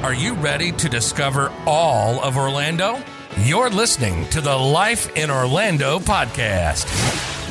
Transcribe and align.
Are 0.00 0.14
you 0.14 0.34
ready 0.34 0.70
to 0.70 0.88
discover 0.88 1.52
all 1.66 2.22
of 2.22 2.36
Orlando? 2.36 3.02
You're 3.40 3.68
listening 3.68 4.28
to 4.28 4.40
the 4.40 4.54
Life 4.56 5.14
in 5.16 5.28
Orlando 5.28 5.98
podcast, 5.98 6.86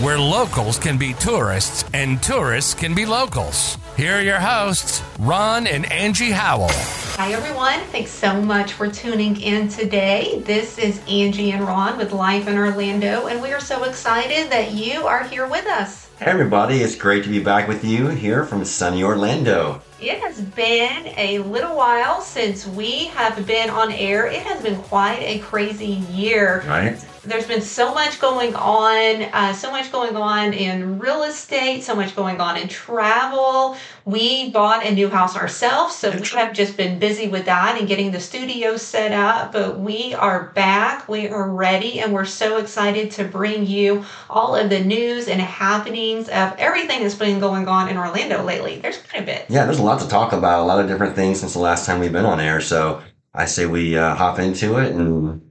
where 0.01 0.17
locals 0.17 0.79
can 0.79 0.97
be 0.97 1.13
tourists 1.15 1.83
and 1.93 2.23
tourists 2.23 2.73
can 2.73 2.95
be 2.95 3.05
locals. 3.05 3.77
Here 3.97 4.13
are 4.13 4.21
your 4.21 4.39
hosts, 4.39 5.03
Ron 5.19 5.67
and 5.67 5.91
Angie 5.91 6.31
Howell. 6.31 6.69
Hi, 6.71 7.33
everyone. 7.33 7.81
Thanks 7.91 8.11
so 8.11 8.41
much 8.41 8.71
for 8.71 8.89
tuning 8.89 9.41
in 9.41 9.67
today. 9.67 10.41
This 10.45 10.77
is 10.77 11.01
Angie 11.05 11.51
and 11.51 11.67
Ron 11.67 11.97
with 11.97 12.13
Life 12.13 12.47
in 12.47 12.57
Orlando, 12.57 13.27
and 13.27 13.41
we 13.41 13.51
are 13.51 13.59
so 13.59 13.83
excited 13.83 14.49
that 14.51 14.71
you 14.71 15.05
are 15.05 15.25
here 15.25 15.49
with 15.49 15.65
us. 15.65 16.06
Hey, 16.19 16.31
everybody. 16.31 16.77
It's 16.77 16.95
great 16.95 17.23
to 17.25 17.29
be 17.29 17.43
back 17.43 17.67
with 17.67 17.85
you 17.85 18.07
here 18.07 18.43
from 18.43 18.65
sunny 18.65 19.03
Orlando. 19.03 19.83
It 20.01 20.19
has 20.19 20.41
been 20.41 21.13
a 21.15 21.37
little 21.37 21.77
while 21.77 22.21
since 22.21 22.65
we 22.65 23.05
have 23.09 23.45
been 23.45 23.69
on 23.69 23.91
air. 23.91 24.25
It 24.25 24.41
has 24.41 24.63
been 24.63 24.81
quite 24.81 25.19
a 25.19 25.37
crazy 25.37 26.01
year. 26.09 26.63
Right? 26.65 26.97
There's 27.27 27.45
been 27.45 27.61
so 27.61 27.93
much 27.93 28.19
going 28.19 28.55
on, 28.55 29.23
uh, 29.23 29.53
so 29.53 29.69
much 29.69 29.91
going 29.91 30.15
on 30.15 30.53
in 30.53 30.97
real 30.97 31.23
estate, 31.23 31.83
so 31.83 31.93
much 31.93 32.15
going 32.15 32.39
on 32.39 32.57
in 32.57 32.67
travel. 32.67 33.75
We 34.05 34.49
bought 34.51 34.85
a 34.85 34.93
new 34.93 35.09
house 35.09 35.35
ourselves, 35.35 35.95
so 35.95 36.09
we 36.11 36.25
have 36.27 36.53
just 36.53 36.77
been 36.77 36.99
busy 36.99 37.27
with 37.27 37.45
that 37.45 37.77
and 37.77 37.87
getting 37.87 38.11
the 38.11 38.19
studio 38.19 38.77
set 38.77 39.11
up. 39.11 39.51
But 39.51 39.79
we 39.79 40.13
are 40.13 40.51
back, 40.55 41.09
we 41.09 41.27
are 41.27 41.49
ready, 41.49 41.99
and 41.99 42.13
we're 42.13 42.25
so 42.25 42.57
excited 42.57 43.11
to 43.11 43.25
bring 43.25 43.65
you 43.65 44.05
all 44.29 44.55
of 44.55 44.69
the 44.69 44.79
news 44.79 45.27
and 45.27 45.41
happenings 45.41 46.29
of 46.29 46.53
everything 46.57 47.01
that's 47.01 47.15
been 47.15 47.39
going 47.39 47.67
on 47.67 47.89
in 47.89 47.97
Orlando 47.97 48.41
lately. 48.43 48.79
There's 48.79 48.97
quite 48.97 49.23
a 49.23 49.25
bit. 49.25 49.45
Yeah, 49.49 49.65
there's 49.65 49.79
a 49.79 49.83
lot 49.83 49.99
to 50.01 50.07
talk 50.07 50.31
about, 50.31 50.61
a 50.61 50.65
lot 50.65 50.79
of 50.79 50.87
different 50.87 51.15
things 51.15 51.41
since 51.41 51.53
the 51.53 51.59
last 51.59 51.85
time 51.85 51.99
we've 51.99 52.11
been 52.11 52.25
on 52.25 52.39
air. 52.39 52.61
So 52.61 53.01
I 53.33 53.45
say 53.45 53.65
we 53.65 53.97
uh, 53.97 54.15
hop 54.15 54.39
into 54.39 54.77
it 54.77 54.93
and 54.93 55.41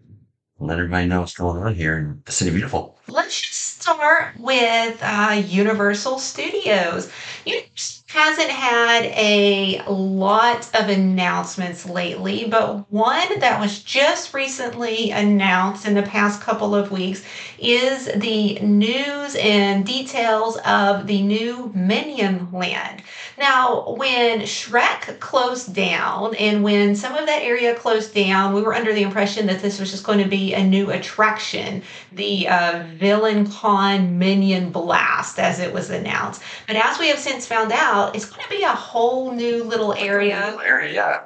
let 0.58 0.78
everybody 0.78 1.06
know 1.06 1.20
what's 1.20 1.36
going 1.36 1.62
on 1.62 1.74
here 1.74 1.98
in 1.98 2.22
the 2.24 2.32
City 2.32 2.50
Beautiful. 2.50 2.98
Let's 3.08 3.40
just 3.40 3.80
start 3.82 4.38
with 4.38 4.98
uh, 5.02 5.42
Universal 5.46 6.18
Studios. 6.18 7.12
Universal 7.44 8.05
hasn't 8.08 8.50
had 8.50 9.04
a 9.16 9.82
lot 9.88 10.68
of 10.74 10.88
announcements 10.88 11.86
lately, 11.86 12.46
but 12.48 12.90
one 12.90 13.40
that 13.40 13.60
was 13.60 13.82
just 13.82 14.32
recently 14.32 15.10
announced 15.10 15.86
in 15.86 15.94
the 15.94 16.02
past 16.02 16.40
couple 16.40 16.72
of 16.72 16.92
weeks 16.92 17.24
is 17.58 18.06
the 18.14 18.60
news 18.60 19.34
and 19.34 19.84
details 19.84 20.56
of 20.64 21.08
the 21.08 21.20
new 21.20 21.72
Minion 21.74 22.48
Land. 22.52 23.02
Now, 23.38 23.94
when 23.98 24.40
Shrek 24.42 25.18
closed 25.18 25.74
down 25.74 26.34
and 26.36 26.62
when 26.62 26.94
some 26.94 27.14
of 27.14 27.26
that 27.26 27.42
area 27.42 27.74
closed 27.74 28.14
down, 28.14 28.54
we 28.54 28.62
were 28.62 28.74
under 28.74 28.94
the 28.94 29.02
impression 29.02 29.46
that 29.48 29.60
this 29.60 29.80
was 29.80 29.90
just 29.90 30.04
going 30.04 30.20
to 30.20 30.28
be 30.28 30.54
a 30.54 30.62
new 30.62 30.90
attraction, 30.90 31.82
the 32.12 32.48
uh, 32.48 32.84
Villain 32.94 33.50
Con 33.50 34.18
Minion 34.18 34.70
Blast, 34.70 35.38
as 35.38 35.58
it 35.58 35.74
was 35.74 35.90
announced. 35.90 36.40
But 36.66 36.76
as 36.76 36.98
we 36.98 37.08
have 37.08 37.18
since 37.18 37.46
found 37.46 37.72
out, 37.72 37.95
it's 38.14 38.26
going 38.26 38.42
to 38.42 38.48
be 38.48 38.62
a 38.62 38.68
whole 38.68 39.32
new 39.32 39.64
little 39.64 39.92
area. 39.94 40.42
Little 40.46 40.60
area, 40.60 40.94
yeah. 40.94 41.20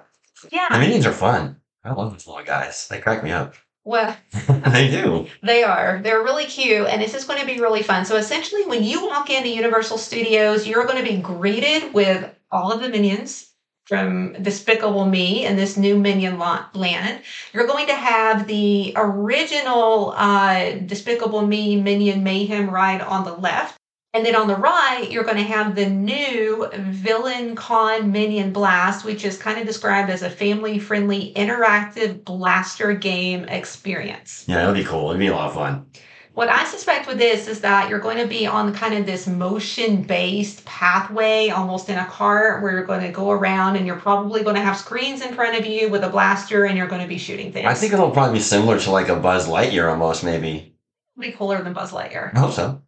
Yeah. 0.50 0.66
The 0.70 0.78
minions 0.78 1.06
are 1.06 1.12
fun. 1.12 1.56
I 1.84 1.92
love 1.92 2.12
those 2.12 2.26
little 2.26 2.44
guys. 2.44 2.88
They 2.88 3.00
crack 3.00 3.22
me 3.22 3.30
up. 3.30 3.54
Well, 3.84 4.16
they 4.68 4.90
do. 4.90 5.26
They 5.42 5.62
are. 5.62 6.00
They're 6.02 6.22
really 6.22 6.44
cute, 6.44 6.86
and 6.86 7.00
this 7.00 7.14
is 7.14 7.24
going 7.24 7.40
to 7.40 7.46
be 7.46 7.60
really 7.60 7.82
fun. 7.82 8.04
So, 8.04 8.16
essentially, 8.16 8.66
when 8.66 8.84
you 8.84 9.06
walk 9.06 9.30
into 9.30 9.48
Universal 9.48 9.98
Studios, 9.98 10.66
you're 10.66 10.84
going 10.84 11.02
to 11.02 11.10
be 11.10 11.20
greeted 11.20 11.94
with 11.94 12.30
all 12.50 12.72
of 12.72 12.82
the 12.82 12.90
minions 12.90 13.50
from 13.86 14.34
Despicable 14.40 15.04
Me 15.06 15.46
and 15.46 15.58
this 15.58 15.76
new 15.76 15.98
Minion 15.98 16.38
land. 16.38 17.22
You're 17.52 17.66
going 17.66 17.86
to 17.88 17.96
have 17.96 18.46
the 18.46 18.92
original 18.94 20.14
uh, 20.16 20.74
Despicable 20.86 21.44
Me 21.44 21.80
Minion 21.80 22.22
Mayhem 22.22 22.70
ride 22.70 23.00
on 23.00 23.24
the 23.24 23.34
left. 23.34 23.79
And 24.12 24.26
then 24.26 24.34
on 24.34 24.48
the 24.48 24.56
right, 24.56 25.08
you're 25.08 25.22
going 25.22 25.36
to 25.36 25.42
have 25.44 25.76
the 25.76 25.86
new 25.86 26.68
Villain 26.74 27.54
Con 27.54 28.10
Minion 28.10 28.52
Blast, 28.52 29.04
which 29.04 29.24
is 29.24 29.38
kind 29.38 29.60
of 29.60 29.66
described 29.66 30.10
as 30.10 30.22
a 30.22 30.30
family 30.30 30.80
friendly 30.80 31.32
interactive 31.36 32.24
blaster 32.24 32.92
game 32.92 33.44
experience. 33.44 34.44
Yeah, 34.48 34.62
it'll 34.62 34.74
be 34.74 34.82
cool. 34.82 35.10
It'll 35.10 35.18
be 35.18 35.28
a 35.28 35.32
lot 35.32 35.50
of 35.50 35.54
fun. 35.54 35.86
What 36.34 36.48
I 36.48 36.64
suspect 36.64 37.06
with 37.06 37.18
this 37.18 37.46
is 37.46 37.60
that 37.60 37.88
you're 37.88 38.00
going 38.00 38.18
to 38.18 38.26
be 38.26 38.48
on 38.48 38.74
kind 38.74 38.94
of 38.94 39.06
this 39.06 39.28
motion 39.28 40.02
based 40.02 40.64
pathway, 40.64 41.50
almost 41.50 41.88
in 41.88 41.98
a 41.98 42.06
cart, 42.06 42.62
where 42.62 42.72
you're 42.72 42.86
going 42.86 43.02
to 43.02 43.12
go 43.12 43.30
around 43.30 43.76
and 43.76 43.86
you're 43.86 43.96
probably 43.96 44.42
going 44.42 44.56
to 44.56 44.62
have 44.62 44.76
screens 44.76 45.22
in 45.22 45.34
front 45.34 45.56
of 45.56 45.66
you 45.66 45.88
with 45.88 46.02
a 46.02 46.08
blaster 46.08 46.64
and 46.64 46.76
you're 46.76 46.88
going 46.88 47.02
to 47.02 47.08
be 47.08 47.18
shooting 47.18 47.52
things. 47.52 47.66
I 47.66 47.74
think 47.74 47.92
it'll 47.92 48.10
probably 48.10 48.38
be 48.38 48.42
similar 48.42 48.78
to 48.80 48.90
like 48.90 49.08
a 49.08 49.16
Buzz 49.16 49.46
Lightyear 49.46 49.88
almost, 49.88 50.24
maybe. 50.24 50.74
It'll 51.16 51.30
be 51.30 51.36
cooler 51.36 51.62
than 51.62 51.74
Buzz 51.74 51.92
Lightyear. 51.92 52.34
I 52.34 52.40
hope 52.40 52.52
so. 52.52 52.82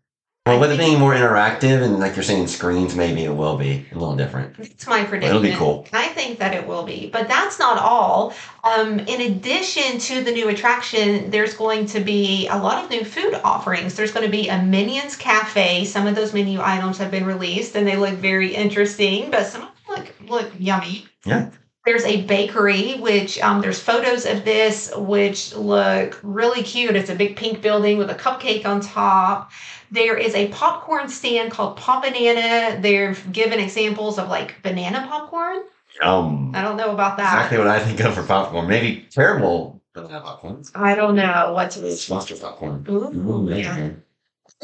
Well, 0.44 0.58
with 0.58 0.72
it 0.72 0.78
being 0.78 0.98
more 0.98 1.14
interactive 1.14 1.84
and 1.84 2.00
like 2.00 2.16
you're 2.16 2.24
saying 2.24 2.48
screens, 2.48 2.96
maybe 2.96 3.22
it 3.22 3.32
will 3.32 3.56
be 3.56 3.86
a 3.92 3.94
little 3.94 4.16
different. 4.16 4.58
It's 4.58 4.88
my 4.88 5.04
prediction. 5.04 5.36
It'll 5.36 5.40
be 5.40 5.54
cool. 5.54 5.86
I 5.92 6.08
think 6.08 6.40
that 6.40 6.52
it 6.52 6.66
will 6.66 6.82
be, 6.82 7.08
but 7.10 7.28
that's 7.28 7.60
not 7.60 7.78
all. 7.78 8.34
Um, 8.64 8.98
in 8.98 9.20
addition 9.20 10.00
to 10.00 10.24
the 10.24 10.32
new 10.32 10.48
attraction, 10.48 11.30
there's 11.30 11.54
going 11.54 11.86
to 11.86 12.00
be 12.00 12.48
a 12.48 12.56
lot 12.56 12.82
of 12.82 12.90
new 12.90 13.04
food 13.04 13.40
offerings. 13.44 13.94
There's 13.94 14.10
going 14.10 14.26
to 14.26 14.32
be 14.32 14.48
a 14.48 14.60
Minions 14.60 15.14
Cafe. 15.14 15.84
Some 15.84 16.08
of 16.08 16.16
those 16.16 16.34
menu 16.34 16.60
items 16.60 16.98
have 16.98 17.12
been 17.12 17.24
released, 17.24 17.76
and 17.76 17.86
they 17.86 17.94
look 17.94 18.14
very 18.14 18.52
interesting, 18.52 19.30
but 19.30 19.46
some 19.46 19.62
of 19.62 19.68
them 19.86 19.96
look 19.96 20.14
look 20.28 20.52
yummy. 20.58 21.06
Yeah. 21.24 21.50
There's 21.84 22.04
a 22.04 22.22
bakery, 22.22 22.94
which 22.94 23.40
um, 23.40 23.60
there's 23.60 23.80
photos 23.80 24.24
of 24.24 24.44
this, 24.44 24.92
which 24.96 25.54
look 25.56 26.18
really 26.22 26.62
cute. 26.62 26.94
It's 26.94 27.10
a 27.10 27.14
big 27.14 27.36
pink 27.36 27.60
building 27.60 27.98
with 27.98 28.08
a 28.08 28.14
cupcake 28.14 28.64
on 28.64 28.80
top. 28.80 29.50
There 29.90 30.16
is 30.16 30.34
a 30.36 30.46
popcorn 30.48 31.08
stand 31.08 31.50
called 31.50 31.76
Pop 31.76 32.04
Banana. 32.04 32.80
They've 32.80 33.32
given 33.32 33.58
examples 33.58 34.18
of 34.18 34.28
like 34.28 34.62
banana 34.62 35.06
popcorn. 35.08 35.64
Um, 36.00 36.52
I 36.54 36.62
don't 36.62 36.76
know 36.76 36.92
about 36.92 37.16
that. 37.16 37.34
Exactly 37.34 37.58
what 37.58 37.66
I 37.66 37.80
think 37.80 38.00
of 38.00 38.14
for 38.14 38.22
popcorn. 38.22 38.68
Maybe 38.68 39.06
terrible 39.10 39.82
banana 39.92 40.20
popcorn. 40.20 40.62
I 40.76 40.94
don't 40.94 41.16
know 41.16 41.52
what 41.52 41.72
to. 41.72 41.80
Monster 42.08 42.36
popcorn. 42.36 42.86
Ooh, 42.88 43.08
Ooh, 43.08 43.52
yeah. 43.52 43.90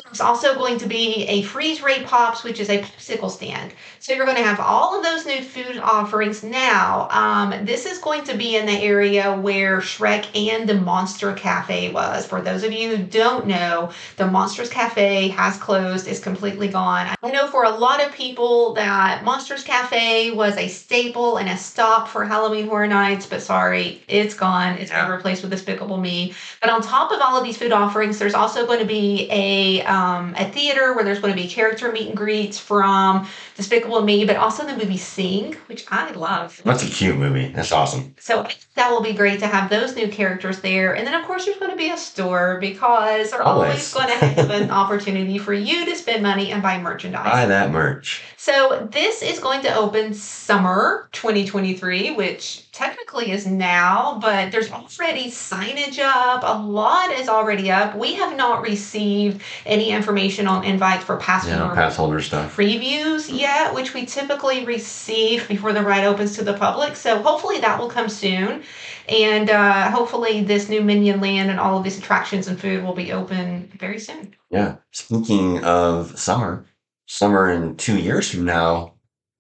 There's 0.05 0.21
also 0.21 0.55
going 0.55 0.79
to 0.79 0.87
be 0.87 1.25
a 1.25 1.43
freeze 1.43 1.83
ray 1.83 2.03
pops, 2.03 2.45
which 2.45 2.61
is 2.61 2.71
a 2.71 2.81
popsicle 2.83 3.31
stand. 3.31 3.73
So 4.01 4.13
you're 4.13 4.25
going 4.25 4.39
to 4.39 4.45
have 4.45 4.61
all 4.61 4.97
of 4.97 5.05
those 5.05 5.27
new 5.27 5.43
food 5.43 5.79
offerings 5.79 6.43
now. 6.43 7.09
Um, 7.11 7.65
this 7.65 7.85
is 7.85 7.99
going 7.99 8.25
to 8.25 8.37
be 8.37 8.57
in 8.57 8.67
the 8.67 8.73
area 8.73 9.37
where 9.37 9.81
Shrek 9.81 10.35
and 10.37 10.69
the 10.69 10.75
Monster 10.75 11.33
Cafe 11.35 11.93
was. 11.93 12.27
For 12.27 12.41
those 12.41 12.65
of 12.65 12.73
you 12.73 12.97
who 12.97 13.03
don't 13.03 13.47
know, 13.47 13.91
the 14.17 14.27
Monsters 14.27 14.71
Cafe 14.71 15.29
has 15.29 15.59
closed, 15.59 16.07
is 16.07 16.21
completely 16.21 16.69
gone. 16.69 17.09
I 17.23 17.31
know 17.31 17.49
for 17.49 17.65
a 17.65 17.71
lot 17.71 18.05
of 18.05 18.13
people 18.13 18.75
that 18.75 19.25
Monsters 19.25 19.65
Cafe 19.65 20.31
was 20.31 20.57
a 20.57 20.69
staple 20.69 21.37
and 21.39 21.49
a 21.49 21.57
stop 21.57 22.09
for 22.09 22.25
Halloween 22.25 22.69
Horror 22.69 22.87
Nights, 22.87 23.27
but 23.27 23.43
sorry, 23.43 24.03
it's 24.09 24.35
gone. 24.35 24.79
It's 24.79 24.91
been 24.91 25.11
replaced 25.11 25.43
with 25.43 25.51
Despicable 25.51 25.99
Me. 25.99 26.35
But 26.61 26.71
on 26.71 26.83
top 26.83 27.13
of 27.13 27.21
all 27.21 27.37
of 27.37 27.45
these 27.45 27.57
food 27.57 27.73
offerings, 27.73 28.19
there's 28.19 28.35
also 28.35 28.67
going 28.67 28.81
to 28.81 28.87
be 28.87 29.29
a 29.31 29.83
um, 29.89 30.35
a 30.37 30.51
theater 30.51 30.95
where 30.95 31.05
there's 31.05 31.19
going 31.21 31.35
to 31.35 31.41
be 31.43 31.49
character 31.49 31.91
meet 31.91 32.09
and 32.09 32.17
greets 32.17 32.59
from 32.59 33.27
Despicable 33.57 34.03
Me, 34.03 34.25
but 34.25 34.37
also 34.37 34.65
the 34.67 34.77
movie 34.77 34.97
Sing, 34.97 35.55
which 35.67 35.85
I 35.91 36.11
love. 36.13 36.61
That's 36.65 36.83
a 36.83 36.87
cute 36.87 37.17
movie. 37.17 37.49
That's 37.49 37.73
awesome. 37.73 38.15
So 38.19 38.47
that 38.75 38.91
will 38.91 39.03
be 39.03 39.13
great 39.13 39.41
to 39.41 39.47
have 39.47 39.71
those 39.71 39.97
new 39.97 40.09
characters 40.09 40.61
there. 40.61 40.95
And 40.95 41.07
then, 41.07 41.15
of 41.15 41.27
course, 41.27 41.45
there's 41.47 41.59
going 41.59 41.71
to 41.71 41.77
be 41.77 41.91
a 41.91 41.97
store 41.97 42.59
because 42.61 43.31
they're 43.31 43.43
always, 43.43 43.95
Always. 43.95 43.95
going 43.95 44.09
to 44.21 44.27
have 44.27 44.51
an 44.51 44.71
opportunity 44.71 45.39
for 45.39 45.53
you 45.55 45.85
to 45.87 45.97
spend 45.97 46.23
money 46.23 46.53
and 46.53 46.63
buy 46.63 46.79
merchandise. 46.79 47.25
Buy 47.31 47.47
that 47.47 47.71
merch. 47.71 48.23
So 48.41 48.89
this 48.93 49.21
is 49.21 49.41
going 49.41 49.63
to 49.63 49.75
open 49.75 50.15
summer 50.15 51.09
2023, 51.11 52.13
which 52.13 52.71
technically 52.71 53.33
is 53.33 53.49
now, 53.49 54.21
but 54.23 54.53
there's 54.53 54.71
already 54.71 55.29
signage 55.29 55.99
up. 55.99 56.45
A 56.45 56.57
lot 56.57 57.11
is 57.11 57.29
already 57.29 57.73
up. 57.73 57.97
We 57.97 58.15
have 58.15 58.37
not 58.37 58.63
received 58.63 59.43
any 59.67 59.91
information 59.91 60.47
on 60.47 60.63
invites 60.63 61.03
for 61.03 61.17
pass 61.17 61.49
Yeah, 61.49 61.59
holder 61.59 61.75
pass 61.75 61.97
holder 61.97 62.21
stuff. 62.21 62.57
previews 62.57 63.29
yet, 63.29 63.75
which 63.75 63.93
we 63.93 64.07
typically 64.07 64.65
receive 64.65 65.49
before 65.49 65.73
the 65.73 65.83
ride 65.83 66.05
opens 66.05 66.37
to 66.37 66.45
the 66.45 66.55
public. 66.55 66.95
So 66.95 67.21
hopefully 67.21 67.59
that 67.59 67.81
will 67.81 67.91
come 67.91 68.09
soon. 68.09 68.63
And 69.09 69.51
uh, 69.51 69.91
hopefully 69.91 70.45
this 70.45 70.69
new 70.69 70.81
Minion 70.81 71.21
Land 71.21 71.51
and 71.51 71.59
all 71.59 71.77
of 71.77 71.83
these 71.83 71.99
attractions 71.99 72.47
and 72.47 72.61
food 72.61 72.85
will 72.85 72.95
be 72.95 73.13
open 73.13 73.69
very 73.81 73.99
soon. 73.99 74.37
Yeah. 74.49 74.77
Speaking 74.93 75.65
of 75.65 76.17
summer, 76.17 76.65
summer 77.09 77.51
in 77.51 77.75
two 77.77 77.99
years 77.99 78.31
from 78.31 78.45
now, 78.45 78.95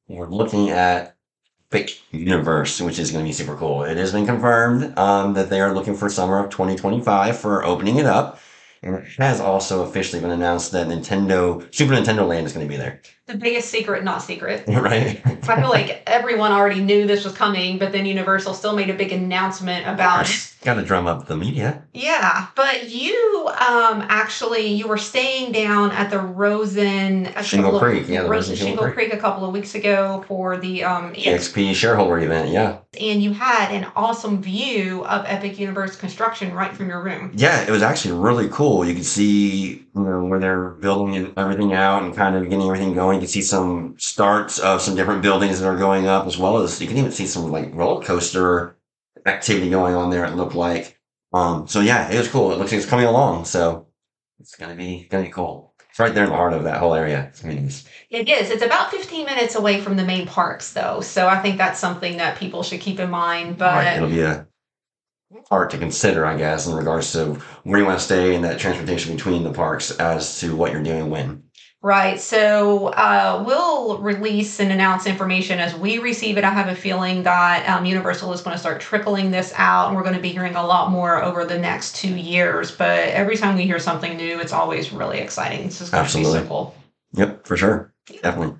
we're 0.08 0.28
looking 0.28 0.70
at 0.70 1.16
Epic 1.70 2.00
Universe, 2.10 2.80
which 2.80 2.98
is 2.98 3.10
going 3.12 3.22
to 3.24 3.28
be 3.28 3.32
super 3.32 3.54
cool. 3.56 3.84
It 3.84 3.98
has 3.98 4.10
been 4.10 4.24
confirmed 4.24 4.96
um, 4.98 5.34
that 5.34 5.50
they 5.50 5.60
are 5.60 5.74
looking 5.74 5.94
for 5.94 6.08
summer 6.08 6.42
of 6.42 6.50
2025 6.50 7.38
for 7.38 7.64
opening 7.64 7.96
it 7.96 8.06
up. 8.06 8.40
And 8.82 8.94
it 8.94 9.04
has 9.18 9.40
also 9.40 9.84
officially 9.84 10.22
been 10.22 10.30
announced 10.30 10.72
that 10.72 10.86
Nintendo, 10.86 11.72
Super 11.74 11.92
Nintendo 11.92 12.26
Land 12.26 12.46
is 12.46 12.52
going 12.54 12.66
to 12.66 12.70
be 12.70 12.78
there. 12.78 13.02
The 13.28 13.36
biggest 13.36 13.68
secret, 13.68 14.02
not 14.02 14.22
secret. 14.22 14.64
right? 14.68 15.20
I 15.24 15.60
feel 15.60 15.68
like 15.68 16.02
everyone 16.06 16.50
already 16.50 16.80
knew 16.80 17.06
this 17.06 17.24
was 17.24 17.34
coming, 17.34 17.78
but 17.78 17.92
then 17.92 18.06
Universal 18.06 18.54
still 18.54 18.74
made 18.74 18.90
a 18.90 18.94
big 18.94 19.12
announcement 19.12 19.86
about. 19.86 20.28
Got 20.64 20.74
to 20.74 20.82
drum 20.82 21.06
up 21.06 21.26
the 21.28 21.36
media. 21.36 21.84
Yeah, 21.94 22.48
but 22.56 22.90
you 22.90 23.14
um 23.46 24.04
actually 24.08 24.66
you 24.66 24.88
were 24.88 24.98
staying 24.98 25.52
down 25.52 25.92
at 25.92 26.10
the 26.10 26.18
Rosen 26.18 27.32
Shingle 27.44 27.76
of- 27.76 27.80
Creek, 27.80 28.08
yeah, 28.08 28.22
the 28.22 28.28
Rosen 28.28 28.52
Rosen 28.52 28.56
Shingle 28.56 28.84
Shingle 28.84 28.92
Creek. 28.92 29.12
a 29.12 29.18
couple 29.18 29.44
of 29.46 29.52
weeks 29.52 29.76
ago 29.76 30.24
for 30.26 30.56
the 30.56 30.82
um 30.82 31.14
EXP 31.14 31.74
shareholder 31.76 32.18
event. 32.18 32.50
Yeah. 32.50 32.78
and 33.00 33.22
you 33.22 33.32
had 33.32 33.70
an 33.72 33.86
awesome 33.94 34.42
view 34.42 35.04
of 35.04 35.24
Epic 35.26 35.60
Universe 35.60 35.94
construction 35.94 36.52
right 36.52 36.74
from 36.76 36.88
your 36.88 37.02
room. 37.04 37.30
Yeah, 37.34 37.62
it 37.62 37.70
was 37.70 37.82
actually 37.82 38.14
really 38.18 38.48
cool. 38.50 38.84
You 38.84 38.94
could 38.94 39.06
see 39.06 39.86
you 39.94 40.02
know, 40.02 40.24
where 40.24 40.40
they're 40.40 40.70
building 40.70 41.32
everything 41.36 41.72
out 41.72 42.02
and 42.02 42.14
kind 42.16 42.34
of 42.34 42.42
getting 42.50 42.62
everything 42.62 42.94
going. 42.94 43.17
You 43.18 43.22
can 43.22 43.28
see 43.28 43.42
some 43.42 43.96
starts 43.98 44.60
of 44.60 44.80
some 44.80 44.94
different 44.94 45.22
buildings 45.22 45.58
that 45.58 45.66
are 45.66 45.76
going 45.76 46.06
up, 46.06 46.26
as 46.26 46.38
well 46.38 46.58
as 46.58 46.80
you 46.80 46.86
can 46.86 46.96
even 46.96 47.10
see 47.10 47.26
some 47.26 47.50
like 47.50 47.74
roller 47.74 48.04
coaster 48.04 48.76
activity 49.26 49.70
going 49.70 49.96
on 49.96 50.10
there. 50.10 50.24
It 50.24 50.36
looked 50.36 50.54
like. 50.54 50.98
Um, 51.32 51.66
so 51.66 51.80
yeah, 51.80 52.10
it 52.10 52.16
was 52.16 52.28
cool. 52.28 52.52
It 52.52 52.58
looks 52.58 52.70
like 52.70 52.80
it's 52.80 52.88
coming 52.88 53.06
along. 53.06 53.44
So 53.46 53.88
it's 54.38 54.54
gonna 54.54 54.76
be 54.76 55.08
gonna 55.10 55.24
be 55.24 55.30
cool. 55.30 55.74
It's 55.90 55.98
right 55.98 56.14
there 56.14 56.22
in 56.22 56.30
the 56.30 56.36
heart 56.36 56.52
of 56.52 56.62
that 56.62 56.78
whole 56.78 56.94
area. 56.94 57.32
I 57.42 57.46
mean, 57.48 57.68
It 58.08 58.28
is. 58.28 58.50
It's 58.50 58.62
about 58.62 58.92
15 58.92 59.26
minutes 59.26 59.56
away 59.56 59.80
from 59.80 59.96
the 59.96 60.04
main 60.04 60.28
parks 60.28 60.72
though. 60.72 61.00
So 61.00 61.26
I 61.26 61.42
think 61.42 61.58
that's 61.58 61.80
something 61.80 62.18
that 62.18 62.38
people 62.38 62.62
should 62.62 62.80
keep 62.80 63.00
in 63.00 63.10
mind. 63.10 63.58
But 63.58 63.74
right, 63.74 63.96
it'll 63.96 64.08
be 64.08 64.20
a 64.20 64.46
part 65.48 65.70
to 65.70 65.78
consider, 65.78 66.24
I 66.24 66.36
guess, 66.36 66.66
in 66.66 66.74
regards 66.74 67.12
to 67.12 67.34
where 67.64 67.80
you 67.80 67.86
want 67.86 67.98
to 67.98 68.04
stay 68.04 68.34
and 68.34 68.44
that 68.44 68.58
transportation 68.58 69.14
between 69.14 69.42
the 69.42 69.52
parks 69.52 69.90
as 69.90 70.38
to 70.40 70.54
what 70.54 70.72
you're 70.72 70.82
doing 70.82 71.10
when. 71.10 71.42
Right. 71.80 72.18
So 72.18 72.88
uh, 72.88 73.44
we'll 73.46 73.98
release 73.98 74.58
and 74.58 74.72
announce 74.72 75.06
information 75.06 75.60
as 75.60 75.76
we 75.76 75.98
receive 75.98 76.36
it. 76.36 76.42
I 76.42 76.50
have 76.50 76.68
a 76.68 76.74
feeling 76.74 77.22
that 77.22 77.68
um, 77.68 77.84
Universal 77.84 78.32
is 78.32 78.40
going 78.40 78.54
to 78.54 78.58
start 78.58 78.80
trickling 78.80 79.30
this 79.30 79.52
out, 79.54 79.86
and 79.86 79.96
we're 79.96 80.02
going 80.02 80.16
to 80.16 80.20
be 80.20 80.30
hearing 80.30 80.56
a 80.56 80.66
lot 80.66 80.90
more 80.90 81.22
over 81.22 81.44
the 81.44 81.58
next 81.58 81.94
two 81.94 82.16
years. 82.16 82.72
But 82.72 83.10
every 83.10 83.36
time 83.36 83.56
we 83.56 83.62
hear 83.62 83.78
something 83.78 84.16
new, 84.16 84.40
it's 84.40 84.52
always 84.52 84.92
really 84.92 85.18
exciting. 85.18 85.66
This 85.66 85.80
is 85.80 85.90
going 85.90 86.04
to 86.04 86.18
be 86.18 86.24
so 86.24 86.44
cool. 86.46 86.74
Yep, 87.12 87.46
for 87.46 87.56
sure. 87.56 87.94
Definitely. 88.22 88.56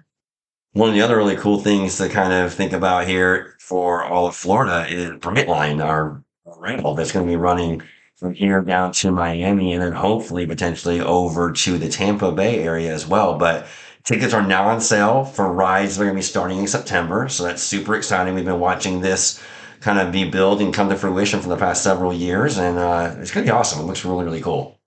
One 0.75 0.89
of 0.89 0.95
the 0.95 1.03
other 1.03 1.17
really 1.17 1.37
cool 1.37 1.59
things 1.59 1.97
to 1.97 2.09
kind 2.09 2.33
of 2.33 2.55
think 2.55 2.73
about 2.73 3.09
here 3.09 3.57
for 3.59 4.05
all 4.05 4.29
of 4.29 4.37
Florida 4.37 4.87
is 4.89 5.11
Brightline, 5.19 5.85
our 5.85 6.23
rental 6.45 6.95
that's 6.95 7.11
going 7.11 7.27
to 7.27 7.31
be 7.31 7.37
running 7.37 7.83
from 8.19 8.35
here 8.35 8.61
down 8.63 8.91
to 8.91 9.13
Miami 9.13 9.73
and 9.73 9.83
then 9.83 9.93
hopefully 9.93 10.45
potentially 10.45 11.01
over 11.01 11.53
to 11.53 11.79
the 11.79 11.89
Tampa 11.89 12.33
Bay 12.33 12.65
area 12.65 12.93
as 12.93 13.07
well. 13.07 13.39
But 13.39 13.69
tickets 14.03 14.35
are 14.35 14.45
now 14.45 14.69
on 14.69 14.81
sale 14.81 15.25
for 15.25 15.53
rides 15.53 15.97
that 15.97 16.03
are 16.03 16.07
going 16.07 16.17
to 16.17 16.19
be 16.19 16.23
starting 16.23 16.59
in 16.59 16.67
September. 16.67 17.29
So 17.29 17.45
that's 17.45 17.63
super 17.63 17.95
exciting. 17.95 18.35
We've 18.35 18.45
been 18.45 18.59
watching 18.59 19.01
this 19.01 19.41
kind 19.81 20.01
of 20.01 20.11
be 20.11 20.29
built 20.29 20.61
and 20.61 20.75
come 20.75 20.89
to 20.89 20.97
fruition 20.97 21.41
for 21.41 21.49
the 21.49 21.57
past 21.57 21.85
several 21.85 22.13
years. 22.13 22.59
And 22.59 22.77
uh, 22.77 23.15
it's 23.19 23.31
going 23.31 23.47
to 23.47 23.53
be 23.53 23.57
awesome. 23.57 23.81
It 23.81 23.85
looks 23.85 24.05
really, 24.05 24.25
really 24.25 24.43
cool. 24.43 24.81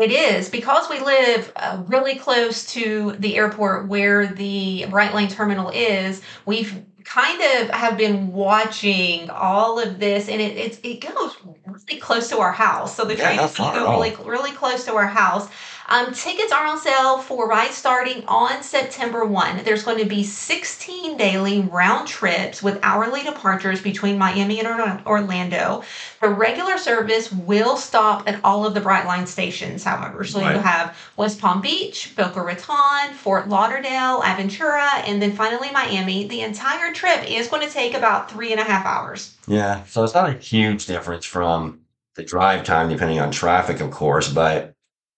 It 0.00 0.10
is 0.10 0.48
because 0.48 0.88
we 0.88 1.00
live 1.00 1.52
uh, 1.54 1.82
really 1.86 2.14
close 2.14 2.64
to 2.72 3.12
the 3.18 3.36
airport 3.36 3.88
where 3.88 4.26
the 4.26 4.86
Brightline 4.88 5.30
terminal 5.30 5.68
is. 5.68 6.22
We've 6.46 6.82
kind 7.04 7.40
of 7.40 7.70
have 7.70 7.96
been 7.96 8.32
watching 8.32 9.30
all 9.30 9.78
of 9.78 9.98
this, 9.98 10.28
and 10.28 10.40
it 10.40 10.56
it's, 10.56 10.78
it 10.82 11.00
goes 11.00 11.36
really 11.66 12.00
close 12.00 12.28
to 12.30 12.38
our 12.38 12.52
house. 12.52 12.96
So 12.96 13.04
the 13.04 13.16
Yeah, 13.16 13.24
train 13.24 13.44
is 13.44 13.52
going 13.52 13.68
to 13.68 13.72
far 13.72 13.74
go 13.74 13.86
really 13.88 14.14
really 14.24 14.52
close 14.52 14.84
to 14.86 14.94
our 14.94 15.06
house. 15.06 15.48
Um, 15.92 16.14
tickets 16.14 16.50
are 16.50 16.66
on 16.66 16.80
sale 16.80 17.18
for 17.18 17.46
rides 17.46 17.74
starting 17.74 18.24
on 18.26 18.62
September 18.62 19.26
1. 19.26 19.62
There's 19.62 19.82
going 19.82 19.98
to 19.98 20.06
be 20.06 20.24
16 20.24 21.18
daily 21.18 21.60
round 21.60 22.08
trips 22.08 22.62
with 22.62 22.80
hourly 22.82 23.22
departures 23.22 23.82
between 23.82 24.16
Miami 24.16 24.58
and 24.58 25.06
Orlando. 25.06 25.82
The 26.22 26.30
regular 26.30 26.78
service 26.78 27.30
will 27.30 27.76
stop 27.76 28.26
at 28.26 28.42
all 28.42 28.64
of 28.64 28.72
the 28.72 28.80
Brightline 28.80 29.28
stations, 29.28 29.84
however. 29.84 30.24
So 30.24 30.40
Right. 30.40 30.56
you 30.56 30.62
have 30.62 30.96
West 31.18 31.38
Palm 31.38 31.60
Beach, 31.60 32.14
Boca 32.16 32.40
Raton, 32.40 33.12
Fort 33.12 33.50
Lauderdale, 33.50 34.22
Aventura, 34.22 35.06
and 35.06 35.20
then 35.20 35.32
finally 35.32 35.70
Miami. 35.72 36.26
The 36.26 36.40
entire 36.40 36.94
trip 36.94 37.30
is 37.30 37.48
going 37.48 37.68
to 37.68 37.72
take 37.72 37.92
about 37.92 38.30
three 38.30 38.50
and 38.50 38.60
a 38.62 38.64
half 38.64 38.86
hours. 38.86 39.34
Yeah, 39.46 39.84
so 39.84 40.04
it's 40.04 40.14
not 40.14 40.30
a 40.30 40.38
huge 40.38 40.86
difference 40.86 41.26
from 41.26 41.80
the 42.14 42.24
drive 42.24 42.64
time, 42.64 42.88
depending 42.88 43.20
on 43.20 43.30
traffic, 43.30 43.80
of 43.80 43.90
course, 43.90 44.32
but 44.32 44.74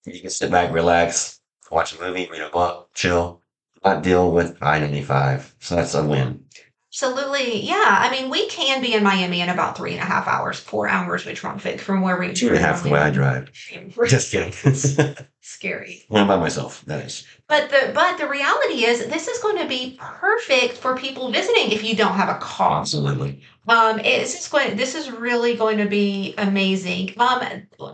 you 0.06 0.20
can 0.20 0.30
sit 0.30 0.50
back, 0.50 0.72
relax, 0.72 1.40
watch 1.70 1.96
a 1.96 2.00
movie, 2.00 2.28
read 2.30 2.42
a 2.42 2.50
book, 2.50 2.90
chill, 2.94 3.40
not 3.84 4.02
deal 4.02 4.30
with 4.30 4.62
I 4.62 4.78
95. 4.78 5.54
So 5.60 5.76
that's 5.76 5.94
a 5.94 6.04
win. 6.04 6.44
Absolutely. 6.90 7.60
Yeah. 7.62 7.82
I 7.86 8.10
mean, 8.10 8.30
we 8.30 8.46
can 8.46 8.80
be 8.80 8.94
in 8.94 9.02
Miami 9.02 9.40
in 9.40 9.48
about 9.48 9.76
three 9.76 9.92
and 9.92 10.00
a 10.00 10.04
half 10.04 10.28
hours, 10.28 10.60
four 10.60 10.88
hours 10.88 11.24
with 11.24 11.36
traffic 11.36 11.80
from 11.80 12.02
where 12.02 12.16
we 12.18 12.32
Two 12.32 12.48
and 12.48 12.56
a 12.56 12.60
half 12.60 12.84
the 12.84 12.90
way 12.90 13.00
I 13.00 13.10
drive. 13.10 13.50
Just 14.06 14.30
kidding. 14.30 14.52
Scary. 15.46 16.02
when 16.08 16.22
I'm 16.22 16.28
by 16.28 16.38
myself, 16.38 16.82
that 16.86 17.04
is. 17.04 17.26
But 17.48 17.68
the 17.68 17.92
but 17.94 18.16
the 18.16 18.26
reality 18.26 18.86
is 18.86 19.06
this 19.08 19.28
is 19.28 19.38
going 19.40 19.58
to 19.58 19.66
be 19.68 19.98
perfect 20.00 20.78
for 20.78 20.96
people 20.96 21.30
visiting 21.30 21.70
if 21.70 21.84
you 21.84 21.94
don't 21.94 22.14
have 22.14 22.30
a 22.30 22.38
car. 22.38 22.80
Absolutely. 22.80 23.42
Um, 23.68 23.98
it's 23.98 24.32
just 24.32 24.50
going. 24.50 24.76
This 24.76 24.94
is 24.94 25.10
really 25.10 25.54
going 25.54 25.76
to 25.78 25.86
be 25.86 26.34
amazing. 26.38 27.10
Um, 27.18 27.40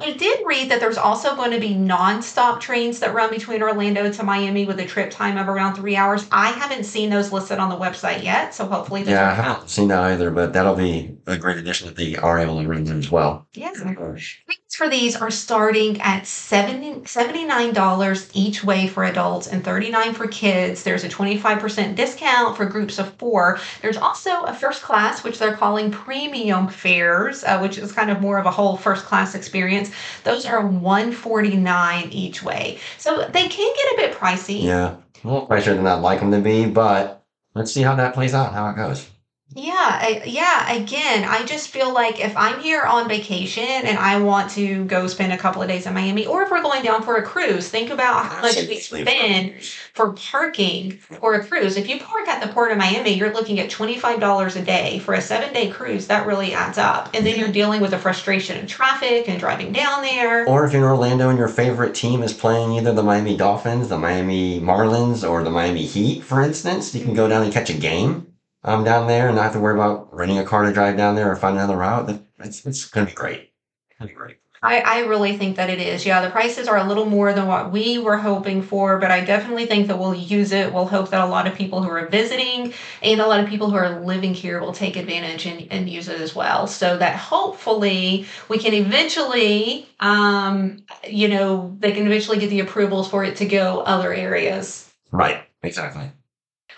I 0.00 0.12
did 0.16 0.46
read 0.46 0.70
that 0.70 0.78
there's 0.78 0.96
also 0.96 1.34
going 1.34 1.50
to 1.50 1.58
be 1.58 1.70
nonstop 1.74 2.60
trains 2.60 3.00
that 3.00 3.14
run 3.14 3.30
between 3.30 3.62
Orlando 3.62 4.12
to 4.12 4.22
Miami 4.22 4.64
with 4.64 4.78
a 4.78 4.86
trip 4.86 5.10
time 5.10 5.36
of 5.36 5.48
around 5.48 5.74
three 5.74 5.96
hours. 5.96 6.26
I 6.30 6.50
haven't 6.50 6.84
seen 6.84 7.10
those 7.10 7.32
listed 7.32 7.58
on 7.58 7.68
the 7.68 7.76
website 7.76 8.22
yet, 8.22 8.54
so 8.54 8.66
hopefully 8.66 9.02
Yeah, 9.02 9.30
I 9.30 9.34
haven't 9.34 9.70
seen 9.70 9.88
that 9.88 10.04
either, 10.04 10.30
but 10.30 10.52
that'll 10.52 10.76
be 10.76 11.16
a 11.26 11.36
great 11.36 11.58
addition 11.58 11.88
if 11.88 11.96
they 11.96 12.16
are 12.16 12.38
able 12.38 12.60
to 12.60 12.68
run 12.68 12.84
them 12.84 12.98
as 12.98 13.10
well. 13.10 13.46
Yeah. 13.54 13.72
Tickets 13.72 14.74
for 14.74 14.88
these 14.88 15.14
are 15.14 15.30
starting 15.30 16.00
at 16.00 16.26
70 16.26 17.04
$79 17.48 18.30
each 18.34 18.62
way 18.62 18.86
for 18.86 19.04
adults 19.04 19.46
and 19.46 19.64
$39 19.64 20.14
for 20.14 20.28
kids. 20.28 20.82
There's 20.82 21.04
a 21.04 21.08
25% 21.08 21.94
discount 21.94 22.56
for 22.56 22.66
groups 22.66 22.98
of 22.98 23.12
four. 23.14 23.58
There's 23.82 23.96
also 23.96 24.42
a 24.42 24.54
first 24.54 24.82
class, 24.82 25.24
which 25.24 25.38
they're 25.38 25.56
calling 25.56 25.90
premium 25.90 26.68
fares, 26.68 27.44
uh, 27.44 27.58
which 27.58 27.78
is 27.78 27.92
kind 27.92 28.10
of 28.10 28.20
more 28.20 28.38
of 28.38 28.46
a 28.46 28.50
whole 28.50 28.76
first 28.76 29.04
class 29.04 29.34
experience. 29.34 29.90
Those 30.24 30.46
are 30.46 30.66
149 30.66 32.08
each 32.10 32.42
way. 32.42 32.78
So 32.98 33.26
they 33.32 33.48
can 33.48 33.74
get 33.74 33.94
a 33.94 34.08
bit 34.08 34.18
pricey. 34.18 34.62
Yeah, 34.62 34.96
a 35.24 35.26
little 35.26 35.46
pricier 35.46 35.76
than 35.76 35.86
I'd 35.86 36.00
like 36.00 36.20
them 36.20 36.32
to 36.32 36.40
be, 36.40 36.66
but 36.66 37.24
let's 37.54 37.72
see 37.72 37.82
how 37.82 37.96
that 37.96 38.14
plays 38.14 38.34
out, 38.34 38.52
how 38.52 38.68
it 38.70 38.76
goes. 38.76 39.08
Yeah, 39.52 39.72
I, 39.74 40.22
yeah. 40.26 40.72
Again, 40.72 41.24
I 41.24 41.44
just 41.44 41.70
feel 41.70 41.92
like 41.92 42.24
if 42.24 42.36
I'm 42.36 42.60
here 42.60 42.82
on 42.82 43.08
vacation 43.08 43.64
and 43.64 43.98
I 43.98 44.20
want 44.20 44.52
to 44.52 44.84
go 44.84 45.08
spend 45.08 45.32
a 45.32 45.36
couple 45.36 45.60
of 45.60 45.66
days 45.66 45.86
in 45.86 45.94
Miami, 45.94 46.24
or 46.24 46.42
if 46.42 46.52
we're 46.52 46.62
going 46.62 46.84
down 46.84 47.02
for 47.02 47.16
a 47.16 47.22
cruise, 47.22 47.68
think 47.68 47.90
about 47.90 48.26
how 48.26 48.42
much 48.42 48.68
we 48.68 48.78
spend 48.78 49.60
for 49.92 50.12
parking 50.12 50.92
for 50.98 51.34
a 51.34 51.44
cruise. 51.44 51.76
If 51.76 51.88
you 51.88 51.98
park 51.98 52.28
at 52.28 52.46
the 52.46 52.52
port 52.52 52.70
of 52.70 52.78
Miami, 52.78 53.14
you're 53.14 53.32
looking 53.32 53.58
at 53.58 53.70
$25 53.70 54.54
a 54.56 54.64
day 54.64 55.00
for 55.00 55.14
a 55.14 55.20
seven 55.20 55.52
day 55.52 55.68
cruise. 55.68 56.06
That 56.06 56.28
really 56.28 56.54
adds 56.54 56.78
up. 56.78 57.10
And 57.12 57.26
then 57.26 57.36
you're 57.36 57.50
dealing 57.50 57.80
with 57.80 57.90
the 57.90 57.98
frustration 57.98 58.62
of 58.62 58.68
traffic 58.68 59.28
and 59.28 59.40
driving 59.40 59.72
down 59.72 60.02
there. 60.02 60.46
Or 60.48 60.64
if 60.64 60.72
you're 60.72 60.82
in 60.82 60.88
Orlando 60.88 61.28
and 61.28 61.38
your 61.38 61.48
favorite 61.48 61.96
team 61.96 62.22
is 62.22 62.32
playing 62.32 62.70
either 62.74 62.92
the 62.92 63.02
Miami 63.02 63.36
Dolphins, 63.36 63.88
the 63.88 63.98
Miami 63.98 64.60
Marlins, 64.60 65.28
or 65.28 65.42
the 65.42 65.50
Miami 65.50 65.86
Heat, 65.86 66.22
for 66.22 66.40
instance, 66.40 66.94
you 66.94 67.04
can 67.04 67.14
go 67.14 67.26
down 67.26 67.42
and 67.42 67.52
catch 67.52 67.68
a 67.68 67.76
game 67.76 68.29
um, 68.64 68.84
down 68.84 69.06
there 69.06 69.28
and 69.28 69.36
not 69.36 69.44
have 69.44 69.52
to 69.54 69.60
worry 69.60 69.74
about 69.74 70.14
renting 70.14 70.38
a 70.38 70.44
car 70.44 70.64
to 70.64 70.72
drive 70.72 70.96
down 70.96 71.14
there 71.14 71.30
or 71.30 71.36
find 71.36 71.56
another 71.56 71.76
route. 71.76 72.20
It's, 72.38 72.66
it's 72.66 72.86
going 72.86 73.06
to 73.06 73.12
be 73.12 73.16
great. 73.16 73.52
It's 73.90 73.98
going 73.98 74.08
to 74.08 74.14
be 74.14 74.18
great. 74.18 74.36
I, 74.62 74.80
I 74.80 74.98
really 75.06 75.38
think 75.38 75.56
that 75.56 75.70
it 75.70 75.80
is. 75.80 76.04
Yeah, 76.04 76.20
the 76.20 76.28
prices 76.28 76.68
are 76.68 76.76
a 76.76 76.84
little 76.84 77.06
more 77.06 77.32
than 77.32 77.46
what 77.46 77.72
we 77.72 77.96
were 77.98 78.18
hoping 78.18 78.60
for, 78.60 78.98
but 78.98 79.10
I 79.10 79.24
definitely 79.24 79.64
think 79.64 79.86
that 79.86 79.98
we'll 79.98 80.14
use 80.14 80.52
it. 80.52 80.70
We'll 80.70 80.86
hope 80.86 81.08
that 81.10 81.22
a 81.22 81.26
lot 81.26 81.46
of 81.46 81.54
people 81.54 81.82
who 81.82 81.88
are 81.88 82.06
visiting 82.08 82.74
and 83.02 83.20
a 83.22 83.26
lot 83.26 83.40
of 83.42 83.48
people 83.48 83.70
who 83.70 83.76
are 83.76 84.00
living 84.00 84.34
here 84.34 84.60
will 84.60 84.74
take 84.74 84.96
advantage 84.96 85.46
and, 85.46 85.66
and 85.72 85.88
use 85.88 86.08
it 86.08 86.20
as 86.20 86.34
well. 86.34 86.66
So 86.66 86.98
that 86.98 87.16
hopefully 87.16 88.26
we 88.50 88.58
can 88.58 88.74
eventually, 88.74 89.88
um, 89.98 90.84
you 91.08 91.28
know, 91.28 91.74
they 91.78 91.92
can 91.92 92.06
eventually 92.06 92.38
get 92.38 92.50
the 92.50 92.60
approvals 92.60 93.08
for 93.08 93.24
it 93.24 93.36
to 93.36 93.46
go 93.46 93.80
other 93.80 94.12
areas. 94.12 94.92
Right. 95.10 95.42
Exactly. 95.62 96.10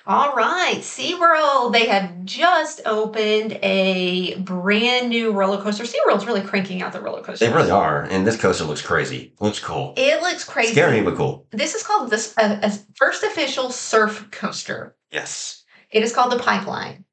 All 0.04 0.35
right, 0.35 0.78
SeaWorld, 0.78 1.73
they 1.73 1.87
have 1.87 2.25
just 2.25 2.80
opened 2.85 3.52
a 3.62 4.35
brand 4.40 5.11
new 5.11 5.30
roller 5.30 5.62
coaster. 5.62 5.85
SeaWorld's 5.85 6.26
really 6.26 6.40
cranking 6.40 6.82
out 6.82 6.92
the 6.92 7.00
roller 7.00 7.23
coaster. 7.23 7.47
They 7.47 7.52
really 7.52 7.71
are. 7.71 8.02
And 8.02 8.26
this 8.26 8.37
coaster 8.37 8.64
looks 8.64 8.82
crazy. 8.82 9.32
Looks 9.38 9.61
cool. 9.61 9.94
It 9.97 10.21
looks 10.21 10.42
crazy. 10.42 10.73
Scary, 10.73 11.02
but 11.02 11.14
cool. 11.14 11.47
This 11.52 11.76
is 11.76 11.85
called 11.85 12.11
this 12.11 12.37
uh, 12.37 12.59
a 12.62 12.73
first 12.97 13.23
official 13.23 13.71
surf 13.71 14.28
coaster. 14.32 14.97
Yes. 15.12 15.62
It 15.90 16.02
is 16.02 16.12
called 16.12 16.32
the 16.32 16.38
Pipeline. 16.38 17.04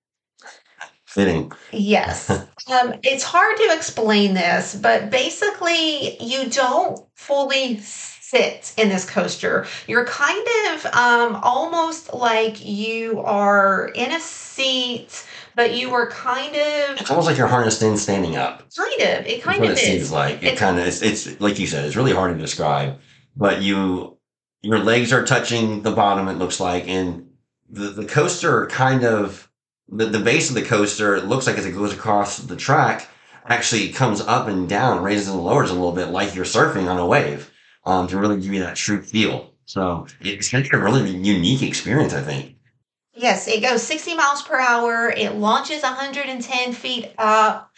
Fitting. 1.06 1.52
Yes. 1.72 2.30
um, 2.32 2.96
it's 3.04 3.24
hard 3.24 3.58
to 3.58 3.74
explain 3.76 4.34
this, 4.34 4.74
but 4.76 5.12
basically, 5.12 6.18
you 6.24 6.50
don't 6.50 7.00
fully 7.16 7.78
sit 8.30 8.74
in 8.78 8.90
this 8.90 9.10
coaster. 9.10 9.66
You're 9.88 10.06
kind 10.06 10.48
of 10.72 10.86
um, 10.88 11.36
almost 11.44 12.14
like 12.14 12.64
you 12.64 13.22
are 13.22 13.92
in 13.96 14.12
a 14.12 14.20
seat, 14.20 15.26
but 15.56 15.74
you 15.74 15.94
are 15.94 16.10
kind 16.10 16.56
of, 16.56 17.02
It's 17.02 17.10
almost 17.10 17.28
like 17.28 17.38
you're 17.38 17.48
harnessed 17.48 17.82
in 17.82 17.98
standing 17.98 18.36
up. 18.36 18.64
kind 18.76 18.94
of, 19.02 19.26
it 19.26 19.26
kind 19.26 19.28
That's 19.28 19.44
kind 19.44 19.60
what 19.62 19.72
of 19.72 19.78
it 19.78 19.82
seems 19.82 20.12
like. 20.12 20.44
It 20.44 20.58
kind 20.58 20.80
of 20.80 20.86
it's, 20.86 21.02
it's 21.02 21.42
like 21.42 21.58
you 21.58 21.68
said. 21.68 21.86
It's 21.86 21.96
really 21.96 22.14
hard 22.14 22.36
to 22.36 22.40
describe, 22.40 23.00
but 23.36 23.62
you 23.62 24.18
your 24.62 24.80
legs 24.80 25.12
are 25.14 25.26
touching 25.26 25.82
the 25.82 25.92
bottom. 25.92 26.28
It 26.28 26.38
looks 26.38 26.60
like, 26.60 26.88
and 26.88 27.30
the 27.70 27.90
the 27.90 28.06
coaster 28.06 28.68
kind 28.68 29.04
of 29.04 29.50
the 29.88 30.06
the 30.06 30.20
base 30.20 30.50
of 30.50 30.56
the 30.56 30.62
coaster. 30.62 31.16
It 31.16 31.26
looks 31.26 31.48
like 31.48 31.58
as 31.58 31.66
it 31.66 31.72
goes 31.72 31.94
across 31.94 32.38
the 32.40 32.56
track, 32.56 33.08
actually 33.48 33.90
comes 33.90 34.22
up 34.22 34.48
and 34.48 34.70
down, 34.70 35.02
raises 35.04 35.30
and 35.30 35.44
lowers 35.44 35.72
a 35.72 35.74
little 35.74 35.94
bit, 35.94 36.10
like 36.10 36.36
you're 36.36 36.46
surfing 36.46 36.88
on 36.88 37.00
a 37.00 37.06
wave, 37.06 37.52
um, 37.90 38.08
to 38.08 38.18
really 38.18 38.40
give 38.40 38.54
you 38.54 38.60
that 38.62 38.76
true 38.76 39.02
feel. 39.02 39.52
So 39.66 40.06
it's 40.22 40.52
going 40.52 40.64
to 40.64 40.70
be 40.70 40.78
a 40.78 40.80
really 40.80 41.10
unique 41.10 41.64
experience, 41.64 42.14
I 42.14 42.22
think. 42.22 42.56
Yes, 43.14 43.48
it 43.48 43.62
goes 43.62 43.84
60 43.84 44.16
miles 44.16 44.42
per 44.44 44.60
hour. 44.60 45.10
It 45.10 45.36
launches 45.36 45.82
110 45.82 46.74
feet 46.74 47.12
up. 47.18 47.72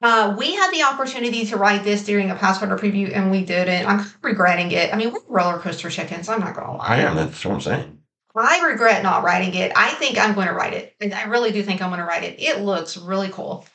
Uh, 0.00 0.34
we 0.38 0.54
had 0.54 0.72
the 0.72 0.82
opportunity 0.82 1.44
to 1.46 1.56
ride 1.56 1.84
this 1.84 2.04
during 2.04 2.30
a 2.30 2.34
Pathfinder 2.34 2.76
preview, 2.76 3.14
and 3.14 3.30
we 3.30 3.44
didn't. 3.44 3.86
I'm 3.86 4.06
regretting 4.22 4.72
it. 4.72 4.92
I 4.92 4.96
mean, 4.96 5.12
we're 5.12 5.20
roller 5.28 5.58
coaster 5.58 5.90
chickens. 5.90 6.28
I'm 6.28 6.40
not 6.40 6.54
gonna 6.54 6.76
lie. 6.76 6.86
I 6.86 6.96
am. 7.00 7.16
That's 7.16 7.44
what 7.44 7.54
I'm 7.54 7.60
saying. 7.60 7.98
I 8.34 8.60
regret 8.68 9.02
not 9.02 9.24
riding 9.24 9.54
it. 9.54 9.72
I 9.74 9.90
think 9.94 10.16
I'm 10.16 10.34
going 10.34 10.46
to 10.46 10.52
ride 10.52 10.72
it. 10.72 10.94
I 11.12 11.24
really 11.24 11.50
do 11.50 11.60
think 11.64 11.82
I'm 11.82 11.90
going 11.90 11.98
to 11.98 12.06
ride 12.06 12.22
it. 12.22 12.40
It 12.40 12.60
looks 12.60 12.96
really 12.96 13.30
cool. 13.30 13.66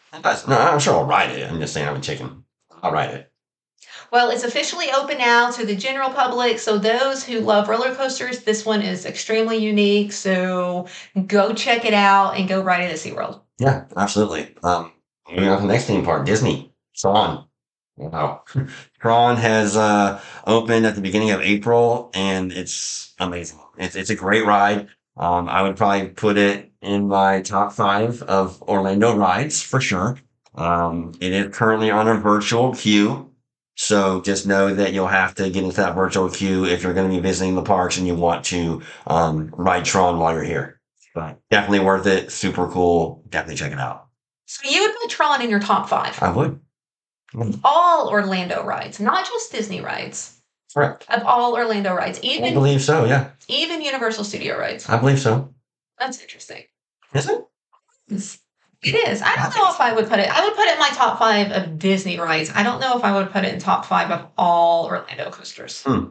No, 0.47 0.57
I'm 0.57 0.79
sure 0.79 0.93
I'll 0.93 1.05
ride 1.05 1.31
it. 1.31 1.51
I'm 1.51 1.59
just 1.59 1.73
saying 1.73 1.85
I'm 1.85 1.97
a 1.97 1.99
chicken. 1.99 2.45
I'll 2.81 2.93
ride 2.93 3.09
it. 3.09 3.32
Well, 4.13 4.29
it's 4.29 4.43
officially 4.43 4.91
open 4.91 5.17
now 5.17 5.49
to 5.49 5.65
the 5.65 5.75
general 5.75 6.11
public. 6.11 6.59
So 6.59 6.77
those 6.77 7.23
who 7.23 7.39
love 7.39 7.67
roller 7.67 7.95
coasters, 7.95 8.43
this 8.43 8.63
one 8.63 8.83
is 8.83 9.07
extremely 9.07 9.57
unique. 9.57 10.13
So 10.13 10.85
go 11.25 11.51
check 11.51 11.83
it 11.83 11.95
out 11.95 12.37
and 12.37 12.47
go 12.47 12.61
ride 12.61 12.83
it 12.83 12.91
at 12.91 12.97
SeaWorld. 12.97 13.41
Yeah, 13.57 13.85
absolutely. 13.97 14.53
Um, 14.61 14.91
moving 15.31 15.49
on 15.49 15.61
to 15.61 15.65
the 15.65 15.73
next 15.73 15.85
theme 15.85 16.05
park, 16.05 16.27
Disney. 16.27 16.71
Tron. 16.95 17.47
Wow. 17.97 18.43
Tron 19.01 19.37
has 19.37 19.75
uh, 19.75 20.21
opened 20.45 20.85
at 20.85 20.93
the 20.93 21.01
beginning 21.01 21.31
of 21.31 21.41
April, 21.41 22.11
and 22.13 22.51
it's 22.51 23.15
amazing. 23.17 23.61
It's 23.79 23.95
it's 23.95 24.11
a 24.11 24.15
great 24.15 24.45
ride. 24.45 24.89
Um, 25.17 25.49
I 25.49 25.63
would 25.63 25.75
probably 25.75 26.09
put 26.09 26.37
it 26.37 26.71
in 26.83 27.07
my 27.07 27.41
top 27.41 27.73
five 27.73 28.21
of 28.21 28.61
Orlando 28.61 29.15
rides 29.17 29.63
for 29.63 29.81
sure. 29.81 30.19
Um, 30.53 31.13
it 31.19 31.31
is 31.31 31.55
currently 31.55 31.89
on 31.89 32.07
a 32.07 32.13
virtual 32.13 32.75
queue. 32.75 33.32
So 33.75 34.21
just 34.21 34.45
know 34.45 34.73
that 34.73 34.93
you'll 34.93 35.07
have 35.07 35.35
to 35.35 35.49
get 35.49 35.63
into 35.63 35.77
that 35.77 35.95
virtual 35.95 36.29
queue 36.29 36.65
if 36.65 36.83
you're 36.83 36.93
going 36.93 37.09
to 37.09 37.15
be 37.15 37.21
visiting 37.21 37.55
the 37.55 37.63
parks 37.63 37.97
and 37.97 38.05
you 38.05 38.15
want 38.15 38.45
to 38.45 38.81
um, 39.07 39.49
ride 39.57 39.85
Tron 39.85 40.19
while 40.19 40.33
you're 40.33 40.43
here. 40.43 40.79
But 41.15 41.39
definitely 41.49 41.79
worth 41.79 42.05
it. 42.07 42.31
Super 42.31 42.67
cool. 42.67 43.23
Definitely 43.29 43.55
check 43.55 43.71
it 43.71 43.79
out. 43.79 44.07
So 44.45 44.69
you 44.69 44.81
would 44.81 44.95
put 45.01 45.09
Tron 45.09 45.41
in 45.41 45.49
your 45.49 45.59
top 45.59 45.89
five. 45.89 46.21
I 46.21 46.31
would. 46.31 46.59
All 47.63 48.09
Orlando 48.09 48.63
rides, 48.63 48.99
not 48.99 49.25
just 49.25 49.51
Disney 49.51 49.81
rides. 49.81 50.39
Correct. 50.73 51.05
Of 51.09 51.23
all 51.23 51.53
Orlando 51.55 51.93
rides, 51.93 52.19
even 52.21 52.51
I 52.51 52.53
believe 52.53 52.81
so. 52.81 53.05
Yeah, 53.05 53.31
even 53.47 53.81
Universal 53.81 54.23
Studio 54.23 54.57
rides. 54.57 54.87
I 54.87 54.97
believe 54.97 55.19
so. 55.19 55.53
That's 55.99 56.21
interesting. 56.21 56.63
Is 57.13 57.29
it? 57.29 57.45
It 58.83 58.95
is. 59.07 59.21
I 59.21 59.35
don't 59.35 59.55
know 59.55 59.69
if 59.69 59.79
I 59.79 59.93
would 59.93 60.09
put 60.09 60.19
it. 60.19 60.29
I 60.29 60.43
would 60.43 60.55
put 60.55 60.65
it 60.65 60.73
in 60.73 60.79
my 60.79 60.89
top 60.89 61.19
five 61.19 61.51
of 61.51 61.79
Disney 61.79 62.19
rides. 62.19 62.51
I 62.53 62.63
don't 62.63 62.79
know 62.79 62.97
if 62.97 63.03
I 63.03 63.15
would 63.15 63.31
put 63.31 63.45
it 63.45 63.53
in 63.53 63.59
top 63.59 63.85
five 63.85 64.11
of 64.11 64.27
all 64.37 64.85
Orlando 64.85 65.29
coasters. 65.31 65.81
Hmm. 65.83 66.05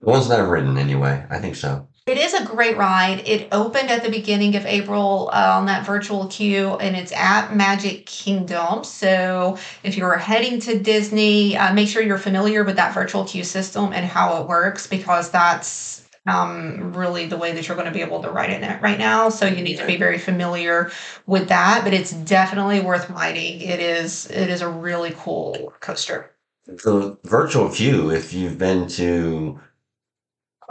The 0.00 0.10
ones 0.10 0.28
that 0.28 0.40
I've 0.40 0.48
ridden, 0.48 0.76
anyway. 0.78 1.24
I 1.30 1.38
think 1.38 1.56
so. 1.56 1.88
It 2.06 2.18
is 2.18 2.34
a 2.34 2.44
great 2.44 2.76
ride. 2.76 3.22
It 3.28 3.46
opened 3.52 3.88
at 3.88 4.02
the 4.02 4.10
beginning 4.10 4.56
of 4.56 4.66
April 4.66 5.30
uh, 5.32 5.52
on 5.54 5.66
that 5.66 5.86
virtual 5.86 6.26
queue, 6.26 6.70
and 6.70 6.96
it's 6.96 7.12
at 7.12 7.54
Magic 7.54 8.06
Kingdom. 8.06 8.82
So 8.82 9.56
if 9.84 9.96
you're 9.96 10.16
heading 10.16 10.58
to 10.60 10.80
Disney, 10.80 11.56
uh, 11.56 11.72
make 11.72 11.88
sure 11.88 12.02
you're 12.02 12.18
familiar 12.18 12.64
with 12.64 12.74
that 12.74 12.92
virtual 12.92 13.24
queue 13.24 13.44
system 13.44 13.92
and 13.92 14.04
how 14.04 14.42
it 14.42 14.48
works, 14.48 14.88
because 14.88 15.30
that's 15.30 16.01
um, 16.26 16.92
really 16.92 17.26
the 17.26 17.36
way 17.36 17.52
that 17.52 17.66
you're 17.66 17.76
going 17.76 17.88
to 17.88 17.92
be 17.92 18.00
able 18.00 18.22
to 18.22 18.30
ride 18.30 18.50
in 18.50 18.62
it 18.62 18.80
right 18.80 18.98
now. 18.98 19.28
So 19.28 19.46
you 19.46 19.62
need 19.62 19.78
to 19.78 19.86
be 19.86 19.96
very 19.96 20.18
familiar 20.18 20.90
with 21.26 21.48
that. 21.48 21.82
But 21.84 21.94
it's 21.94 22.12
definitely 22.12 22.80
worth 22.80 23.10
riding. 23.10 23.60
It 23.60 23.80
is. 23.80 24.30
It 24.30 24.48
is 24.48 24.62
a 24.62 24.68
really 24.68 25.12
cool 25.16 25.72
coaster. 25.80 26.30
The 26.66 27.18
virtual 27.24 27.68
queue, 27.70 28.10
if 28.10 28.32
you've 28.32 28.56
been 28.56 28.86
to 28.88 29.58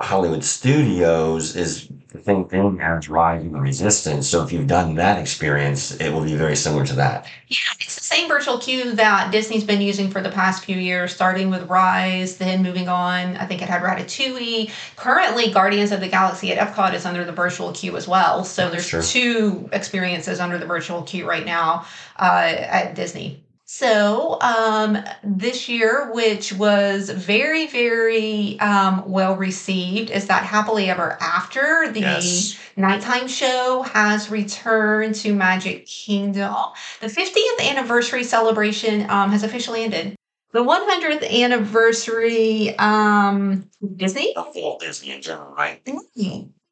Hollywood 0.03 0.43
Studios, 0.43 1.55
is 1.55 1.87
the 2.09 2.21
same 2.21 2.45
thing 2.45 2.79
as 2.81 3.07
riding 3.07 3.53
the 3.53 3.59
Resistance. 3.59 4.27
So 4.27 4.43
if 4.43 4.51
you've 4.51 4.67
done 4.67 4.95
that 4.95 5.17
experience, 5.17 5.91
it 5.91 6.11
will 6.11 6.23
be 6.23 6.35
very 6.35 6.55
similar 6.55 6.85
to 6.85 6.93
that. 6.95 7.25
Yeah, 7.47 7.55
it's 7.79 7.95
the 7.95 8.03
same 8.03 8.27
virtual 8.27 8.57
queue 8.57 8.91
that 8.93 9.31
Disney's 9.31 9.63
been 9.63 9.79
using 9.81 10.09
for 10.09 10.21
the 10.21 10.29
past 10.29 10.65
few 10.65 10.75
years, 10.75 11.13
starting 11.13 11.49
with 11.49 11.69
Rise, 11.69 12.37
then 12.37 12.61
moving 12.63 12.89
on. 12.89 13.37
I 13.37 13.45
think 13.45 13.61
it 13.61 13.69
had 13.69 13.81
Ratatouille. 13.81 14.71
Currently, 14.97 15.51
Guardians 15.51 15.91
of 15.91 16.01
the 16.01 16.09
Galaxy 16.09 16.51
at 16.51 16.57
Epcot 16.67 16.93
is 16.93 17.05
under 17.05 17.23
the 17.23 17.31
virtual 17.31 17.71
queue 17.71 17.95
as 17.95 18.07
well. 18.07 18.43
So 18.43 18.69
there's 18.69 18.87
Sure. 18.87 19.01
two 19.01 19.69
experiences 19.71 20.39
under 20.41 20.57
the 20.57 20.65
virtual 20.65 21.03
queue 21.03 21.27
right 21.27 21.45
now 21.45 21.85
uh, 22.19 22.53
at 22.57 22.95
Disney. 22.95 23.40
So 23.73 24.37
um, 24.41 24.97
this 25.23 25.69
year, 25.69 26.11
which 26.11 26.51
was 26.51 27.09
very, 27.09 27.67
very 27.67 28.59
um, 28.59 29.09
well 29.09 29.37
received, 29.37 30.09
is 30.11 30.27
that 30.27 30.43
Happily 30.43 30.89
Ever 30.89 31.17
After, 31.21 31.89
the 31.89 32.01
Yes. 32.01 32.57
nighttime 32.75 33.29
show 33.29 33.83
has 33.83 34.29
returned 34.29 35.15
to 35.15 35.33
Magic 35.33 35.85
Kingdom. 35.85 36.53
The 36.99 37.07
50th 37.07 37.61
anniversary 37.61 38.25
celebration 38.25 39.09
um, 39.09 39.31
has 39.31 39.41
officially 39.41 39.83
ended. 39.85 40.15
The 40.51 40.59
100th 40.59 41.31
anniversary 41.41 42.77
um, 42.77 43.69
Disney. 43.95 44.33
The 44.35 44.41
whole 44.41 44.79
Disney 44.79 45.13
in 45.13 45.21
general, 45.21 45.53
right? 45.53 45.81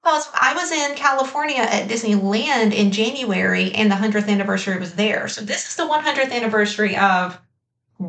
Because 0.03 0.29
I 0.33 0.53
was 0.55 0.71
in 0.71 0.95
California 0.95 1.57
at 1.57 1.89
Disneyland 1.89 2.73
in 2.73 2.91
January, 2.91 3.71
and 3.73 3.91
the 3.91 3.95
100th 3.95 4.29
anniversary 4.29 4.79
was 4.79 4.95
there. 4.95 5.27
So 5.27 5.41
this 5.41 5.67
is 5.69 5.75
the 5.75 5.83
100th 5.83 6.31
anniversary 6.31 6.95
of 6.95 7.39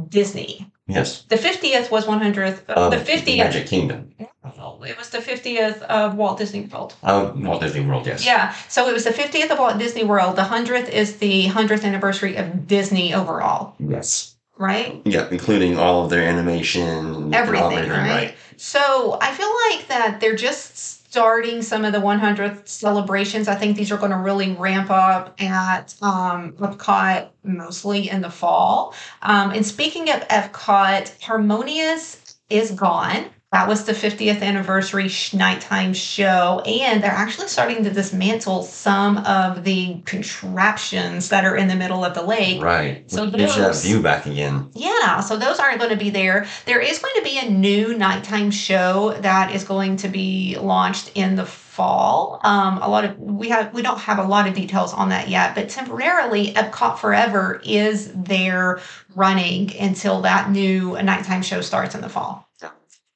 Disney. 0.08 0.70
Yes. 0.86 1.22
The 1.22 1.36
50th 1.36 1.90
was 1.90 2.06
100th. 2.06 2.60
uh, 2.68 2.90
the 2.90 2.96
50th. 2.96 3.38
Magic 3.38 3.66
Kingdom. 3.66 4.12
It 4.18 4.96
was 4.98 5.10
the 5.10 5.18
50th 5.18 5.82
of 5.82 6.14
Walt 6.14 6.38
Disney 6.38 6.62
World. 6.62 6.94
Oh, 7.02 7.32
Walt 7.36 7.60
Disney 7.60 7.84
World, 7.84 8.06
yes. 8.06 8.24
Yeah, 8.24 8.54
so 8.68 8.88
it 8.88 8.92
was 8.92 9.04
the 9.04 9.10
50th 9.10 9.50
of 9.50 9.58
Walt 9.58 9.78
Disney 9.78 10.04
World. 10.04 10.36
The 10.36 10.42
100th 10.42 10.88
is 10.88 11.16
the 11.18 11.46
100th 11.46 11.84
anniversary 11.84 12.36
of 12.36 12.66
Disney 12.66 13.12
overall, 13.14 13.74
Yes. 13.78 14.36
right? 14.58 15.00
Yeah, 15.04 15.28
including 15.30 15.76
all 15.78 16.04
of 16.04 16.10
their 16.10 16.26
animation. 16.28 17.34
Everything, 17.34 17.88
their- 17.88 17.90
right? 17.90 18.34
So 18.56 19.18
I 19.20 19.32
feel 19.32 19.52
like 19.70 19.88
that 19.88 20.20
they're 20.20 20.36
just 20.36 20.99
starting 21.10 21.60
some 21.60 21.84
of 21.84 21.92
the 21.92 21.98
100th 21.98 22.68
celebrations. 22.68 23.48
I 23.48 23.56
think 23.56 23.76
these 23.76 23.90
are 23.90 23.96
going 23.96 24.12
to 24.12 24.16
really 24.16 24.52
ramp 24.52 24.90
up 24.90 25.34
at 25.40 25.92
um, 26.00 26.52
Epcot 26.52 27.30
mostly 27.42 28.08
in 28.08 28.20
the 28.20 28.30
fall. 28.30 28.94
Um, 29.22 29.50
and 29.50 29.66
speaking 29.66 30.08
of 30.08 30.20
Epcot, 30.28 31.20
Harmonious 31.20 32.38
is 32.48 32.70
gone. 32.70 33.26
That 33.52 33.66
was 33.66 33.82
the 33.82 33.92
50th 33.92 34.42
anniversary 34.42 35.08
sh- 35.08 35.34
nighttime 35.34 35.92
show, 35.92 36.60
and 36.64 37.02
they're 37.02 37.10
actually 37.10 37.48
starting 37.48 37.82
to 37.82 37.90
dismantle 37.90 38.62
some 38.62 39.18
of 39.18 39.64
the 39.64 40.00
contraptions 40.04 41.30
that 41.30 41.44
are 41.44 41.56
in 41.56 41.66
the 41.66 41.74
middle 41.74 42.04
of 42.04 42.14
the 42.14 42.22
lake. 42.22 42.62
Right. 42.62 43.10
So 43.10 43.28
gives 43.28 43.56
you 43.56 43.62
that 43.62 43.74
view 43.74 44.00
back 44.00 44.26
again. 44.26 44.70
Yeah, 44.74 45.18
so 45.18 45.36
those 45.36 45.58
aren't 45.58 45.78
going 45.78 45.90
to 45.90 45.96
be 45.96 46.10
there. 46.10 46.46
There 46.64 46.80
is 46.80 47.00
going 47.00 47.14
to 47.16 47.22
be 47.22 47.38
a 47.38 47.50
new 47.50 47.98
nighttime 47.98 48.52
show 48.52 49.18
that 49.20 49.52
is 49.52 49.64
going 49.64 49.96
to 49.96 50.08
be 50.08 50.56
launched 50.56 51.10
in 51.16 51.34
the 51.34 51.44
fall. 51.44 52.40
Um, 52.44 52.78
a 52.80 52.88
lot 52.88 53.04
of 53.04 53.18
we 53.18 53.48
have 53.48 53.74
we 53.74 53.82
don't 53.82 53.98
have 53.98 54.20
a 54.20 54.24
lot 54.24 54.46
of 54.46 54.54
details 54.54 54.92
on 54.92 55.08
that 55.08 55.28
yet, 55.28 55.56
but 55.56 55.68
temporarily 55.68 56.52
Epcot 56.52 56.98
Forever 56.98 57.60
is 57.64 58.12
there 58.12 58.80
running 59.16 59.76
until 59.76 60.20
that 60.20 60.50
new 60.52 60.92
nighttime 61.02 61.42
show 61.42 61.60
starts 61.62 61.96
in 61.96 62.00
the 62.00 62.08
fall. 62.08 62.46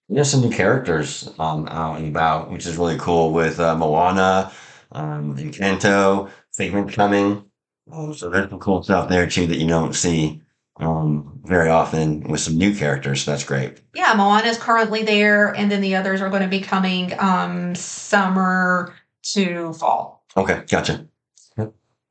There's 0.08 0.30
some 0.30 0.42
new 0.42 0.50
characters 0.50 1.30
um, 1.38 1.66
out 1.68 1.99
and 1.99 2.08
about, 2.08 2.50
which 2.50 2.66
is 2.66 2.76
really 2.76 2.99
cool 2.99 3.32
with 3.32 3.58
uh, 3.58 3.75
Moana, 3.76 4.52
um, 4.92 5.37
Encanto, 5.37 6.30
Figment 6.52 6.92
coming. 6.92 7.44
Um, 7.90 8.14
so 8.14 8.28
there's 8.30 8.50
some 8.50 8.58
cool 8.58 8.82
stuff 8.82 9.08
there 9.08 9.26
too 9.26 9.46
that 9.46 9.56
you 9.56 9.66
don't 9.66 9.94
see 9.94 10.40
um, 10.76 11.40
very 11.44 11.68
often 11.70 12.20
with 12.28 12.40
some 12.40 12.56
new 12.56 12.75
characters. 12.75 13.23
So 13.23 13.30
that's 13.30 13.44
great. 13.44 13.80
Yeah, 13.94 14.12
Moana 14.16 14.46
is 14.49 14.58
currently 14.58 15.02
there, 15.02 15.54
and 15.56 15.70
then 15.70 15.80
the 15.80 15.94
others 15.96 16.20
are 16.20 16.30
going 16.30 16.42
to 16.42 16.49
be 16.49 16.61
coming 16.61 17.12
um, 17.18 17.75
summer 17.75 18.94
to 19.32 19.73
fall, 19.73 20.23
Okay, 20.37 20.64
gotcha. 20.68 21.06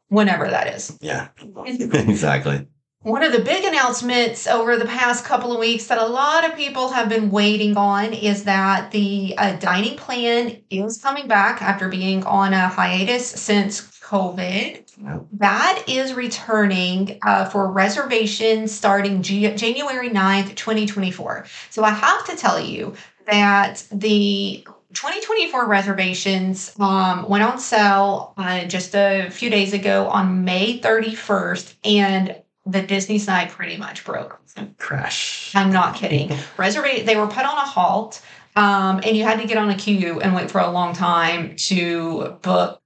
whenever 0.08 0.50
that 0.50 0.68
is. 0.74 0.98
Yeah, 1.00 1.28
exactly. 1.66 2.68
One 3.04 3.22
of 3.22 3.34
the 3.34 3.40
big 3.40 3.66
announcements 3.66 4.48
over 4.48 4.78
the 4.78 4.86
past 4.86 5.26
couple 5.26 5.52
of 5.52 5.60
weeks 5.60 5.88
that 5.88 5.98
a 5.98 6.06
lot 6.06 6.46
of 6.46 6.56
people 6.56 6.88
have 6.90 7.10
been 7.10 7.32
waiting 7.32 7.76
on 7.76 8.14
is 8.14 8.46
that 8.46 8.92
the 8.92 9.36
uh, 9.38 9.58
dining 9.58 9.98
plan 9.98 10.62
is 10.70 11.00
coming 11.00 11.28
back 11.28 11.62
after 11.62 11.90
being 11.90 12.24
on 12.24 12.54
a 12.54 12.70
hiatus 12.70 13.28
since 13.28 13.82
COVID. 14.00 15.28
That 15.34 15.84
is 15.86 16.14
returning 16.14 17.20
uh, 17.24 17.44
for 17.44 17.70
reservations 17.70 18.72
starting 18.72 19.22
G- 19.22 19.54
January 19.54 20.10
9th, 20.10 20.56
2024. 20.56 21.46
So 21.72 21.84
I 21.84 21.90
have 21.90 22.26
to 22.28 22.38
tell 22.38 22.58
you 22.58 22.96
that 23.26 23.86
the 23.92 24.66
2024 24.94 25.66
reservations 25.68 26.74
um, 26.80 27.28
went 27.28 27.44
on 27.44 27.60
sale 27.60 28.34
uh, 28.38 28.64
just 28.66 28.96
a 28.96 29.30
few 29.30 29.50
days 29.50 29.74
ago 29.74 30.08
on 30.08 30.46
May 30.46 30.80
31st, 30.80 31.76
and 31.84 32.36
the 32.66 32.82
Disney 32.82 33.20
side 33.20 33.50
pretty 33.50 33.78
much 33.78 34.06
broke. 34.06 34.40
Crash. 34.78 35.52
I'm 35.56 35.72
not 35.72 35.96
kidding. 35.96 36.32
Reservate 36.58 37.06
they 37.06 37.16
were 37.16 37.28
put 37.28 37.46
on 37.46 37.58
a 37.58 37.66
halt, 37.66 38.22
um, 38.56 39.02
and 39.04 39.18
you 39.18 39.24
had 39.24 39.40
to 39.42 39.48
get 39.48 39.58
on 39.58 39.70
a 39.70 39.76
queue 39.76 40.22
and 40.22 40.34
wait 40.36 40.50
for 40.52 40.62
a 40.62 40.70
long 40.70 40.94
time 40.94 41.56
to 41.58 42.38
book 42.42 42.80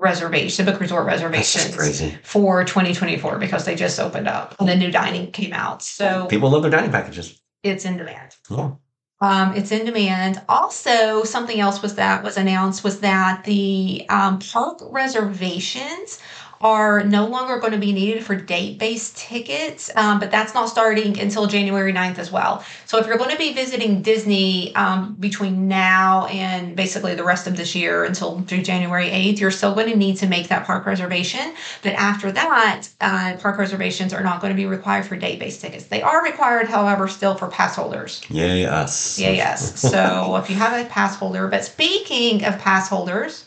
reservation, 0.00 0.66
book 0.66 0.80
resort 0.80 1.06
reservations 1.06 1.74
for 2.22 2.64
2024 2.64 3.38
because 3.38 3.64
they 3.64 3.74
just 3.74 3.98
opened 4.00 4.28
up 4.28 4.54
and 4.58 4.68
the 4.68 4.76
new 4.76 4.90
dining 4.90 5.30
came 5.32 5.52
out. 5.52 5.82
So 5.82 6.26
People 6.26 6.50
love 6.50 6.62
their 6.62 6.70
dining 6.70 6.90
packages. 6.90 7.40
it's 7.62 7.84
in 7.84 7.96
demand. 7.96 8.34
Yeah. 8.50 8.72
Um, 9.20 9.54
it's 9.56 9.72
in 9.72 9.86
demand. 9.86 10.42
Also, 10.48 11.22
something 11.24 11.58
else 11.60 11.80
was 11.80 11.94
that 11.94 12.22
was 12.22 12.36
announced 12.36 12.84
was 12.84 13.00
that 13.00 13.44
the 13.44 14.04
um, 14.10 14.38
park 14.40 14.80
reservations 14.90 16.20
are 16.64 17.04
no 17.04 17.26
longer 17.26 17.58
going 17.58 17.74
to 17.74 17.78
be 17.78 17.92
needed 17.92 18.24
for 18.24 18.34
date-based 18.34 19.18
tickets, 19.18 19.90
um, 19.96 20.18
but 20.18 20.30
that's 20.30 20.54
not 20.54 20.66
starting 20.66 21.20
until 21.20 21.46
January 21.46 21.92
9th 21.92 22.18
as 22.18 22.32
well. 22.32 22.64
So 22.86 22.96
if 22.96 23.06
you're 23.06 23.18
going 23.18 23.30
to 23.32 23.36
be 23.36 23.52
visiting 23.52 24.00
Disney 24.00 24.74
um, 24.74 25.14
between 25.20 25.68
now 25.68 26.24
and 26.26 26.74
basically 26.74 27.14
the 27.14 27.22
rest 27.22 27.46
of 27.46 27.58
this 27.58 27.74
year 27.74 28.04
until 28.04 28.40
through 28.40 28.62
January 28.62 29.10
8th, 29.10 29.40
you're 29.40 29.50
still 29.50 29.74
going 29.74 29.90
to 29.90 29.96
need 29.96 30.16
to 30.16 30.26
make 30.26 30.48
that 30.48 30.64
park 30.64 30.86
reservation. 30.86 31.52
But 31.82 31.92
after 31.92 32.32
that, 32.32 32.88
uh, 32.98 33.36
park 33.38 33.58
reservations 33.58 34.14
are 34.14 34.22
not 34.22 34.40
going 34.40 34.50
to 34.50 34.56
be 34.56 34.64
required 34.64 35.04
for 35.04 35.16
date-based 35.16 35.60
tickets. 35.60 35.84
They 35.84 36.00
are 36.00 36.24
required, 36.24 36.68
however, 36.68 37.08
still 37.08 37.34
for 37.34 37.48
pass 37.48 37.76
holders. 37.76 38.22
Yay, 38.30 38.62
yes. 38.62 39.18
Yeah, 39.18 39.32
yes. 39.32 39.78
So 39.78 40.36
if 40.42 40.48
you 40.48 40.56
have 40.56 40.72
a 40.72 40.88
pass 40.88 41.14
holder, 41.16 41.46
but 41.46 41.62
speaking 41.62 42.42
of 42.46 42.58
pass 42.58 42.88
holders, 42.88 43.44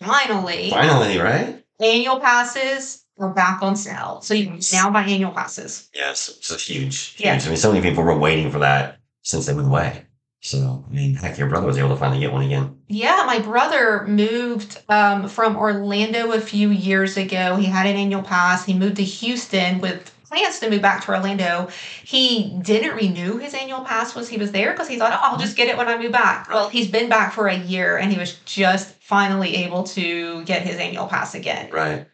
finally, 0.00 0.70
Finally, 0.70 1.18
right? 1.18 1.65
Annual 1.80 2.20
passes 2.20 3.04
are 3.18 3.30
back 3.30 3.62
on 3.62 3.76
sale. 3.76 4.20
So 4.22 4.34
you 4.34 4.46
can 4.46 4.60
now 4.72 4.90
buy 4.90 5.02
annual 5.02 5.32
passes. 5.32 5.88
Yes. 5.94 6.28
It's 6.28 6.50
a 6.50 6.56
huge, 6.56 7.14
huge. 7.14 7.24
Yeah. 7.24 7.40
I 7.42 7.48
mean, 7.48 7.56
so 7.56 7.72
many 7.72 7.86
people 7.86 8.04
were 8.04 8.16
waiting 8.16 8.50
for 8.50 8.58
that 8.60 8.98
since 9.22 9.46
they 9.46 9.54
moved 9.54 9.68
away. 9.68 10.04
So, 10.42 10.84
I 10.88 10.94
mean, 10.94 11.14
heck, 11.14 11.38
your 11.38 11.48
brother 11.48 11.66
was 11.66 11.78
able 11.78 11.88
to 11.88 11.96
finally 11.96 12.20
get 12.20 12.32
one 12.32 12.44
again. 12.44 12.78
Yeah, 12.86 13.24
my 13.26 13.40
brother 13.40 14.06
moved 14.06 14.80
um, 14.88 15.28
from 15.28 15.56
Orlando 15.56 16.32
a 16.32 16.40
few 16.40 16.70
years 16.70 17.16
ago. 17.16 17.56
He 17.56 17.66
had 17.66 17.86
an 17.86 17.96
annual 17.96 18.22
pass. 18.22 18.64
He 18.64 18.74
moved 18.74 18.96
to 18.96 19.02
Houston 19.02 19.80
with 19.80 20.12
plans 20.28 20.60
to 20.60 20.70
move 20.70 20.82
back 20.82 21.04
to 21.04 21.12
Orlando. 21.12 21.68
He 22.04 22.58
didn't 22.62 22.96
renew 22.96 23.38
his 23.38 23.54
annual 23.54 23.80
pass 23.80 24.14
once 24.14 24.28
he 24.28 24.36
was 24.36 24.52
there 24.52 24.72
because 24.72 24.88
he 24.88 24.98
thought, 24.98 25.12
oh, 25.12 25.18
I'll 25.22 25.38
just 25.38 25.56
get 25.56 25.68
it 25.68 25.76
when 25.76 25.88
I 25.88 25.98
move 25.98 26.12
back. 26.12 26.48
Well, 26.48 26.68
he's 26.68 26.90
been 26.90 27.08
back 27.08 27.32
for 27.32 27.48
a 27.48 27.56
year 27.56 27.96
and 27.96 28.12
he 28.12 28.18
was 28.18 28.34
just 28.44 28.95
finally 29.06 29.56
able 29.56 29.84
to 29.84 30.42
get 30.44 30.62
his 30.62 30.76
annual 30.76 31.06
pass 31.06 31.34
again. 31.34 31.70
Right. 31.70 32.06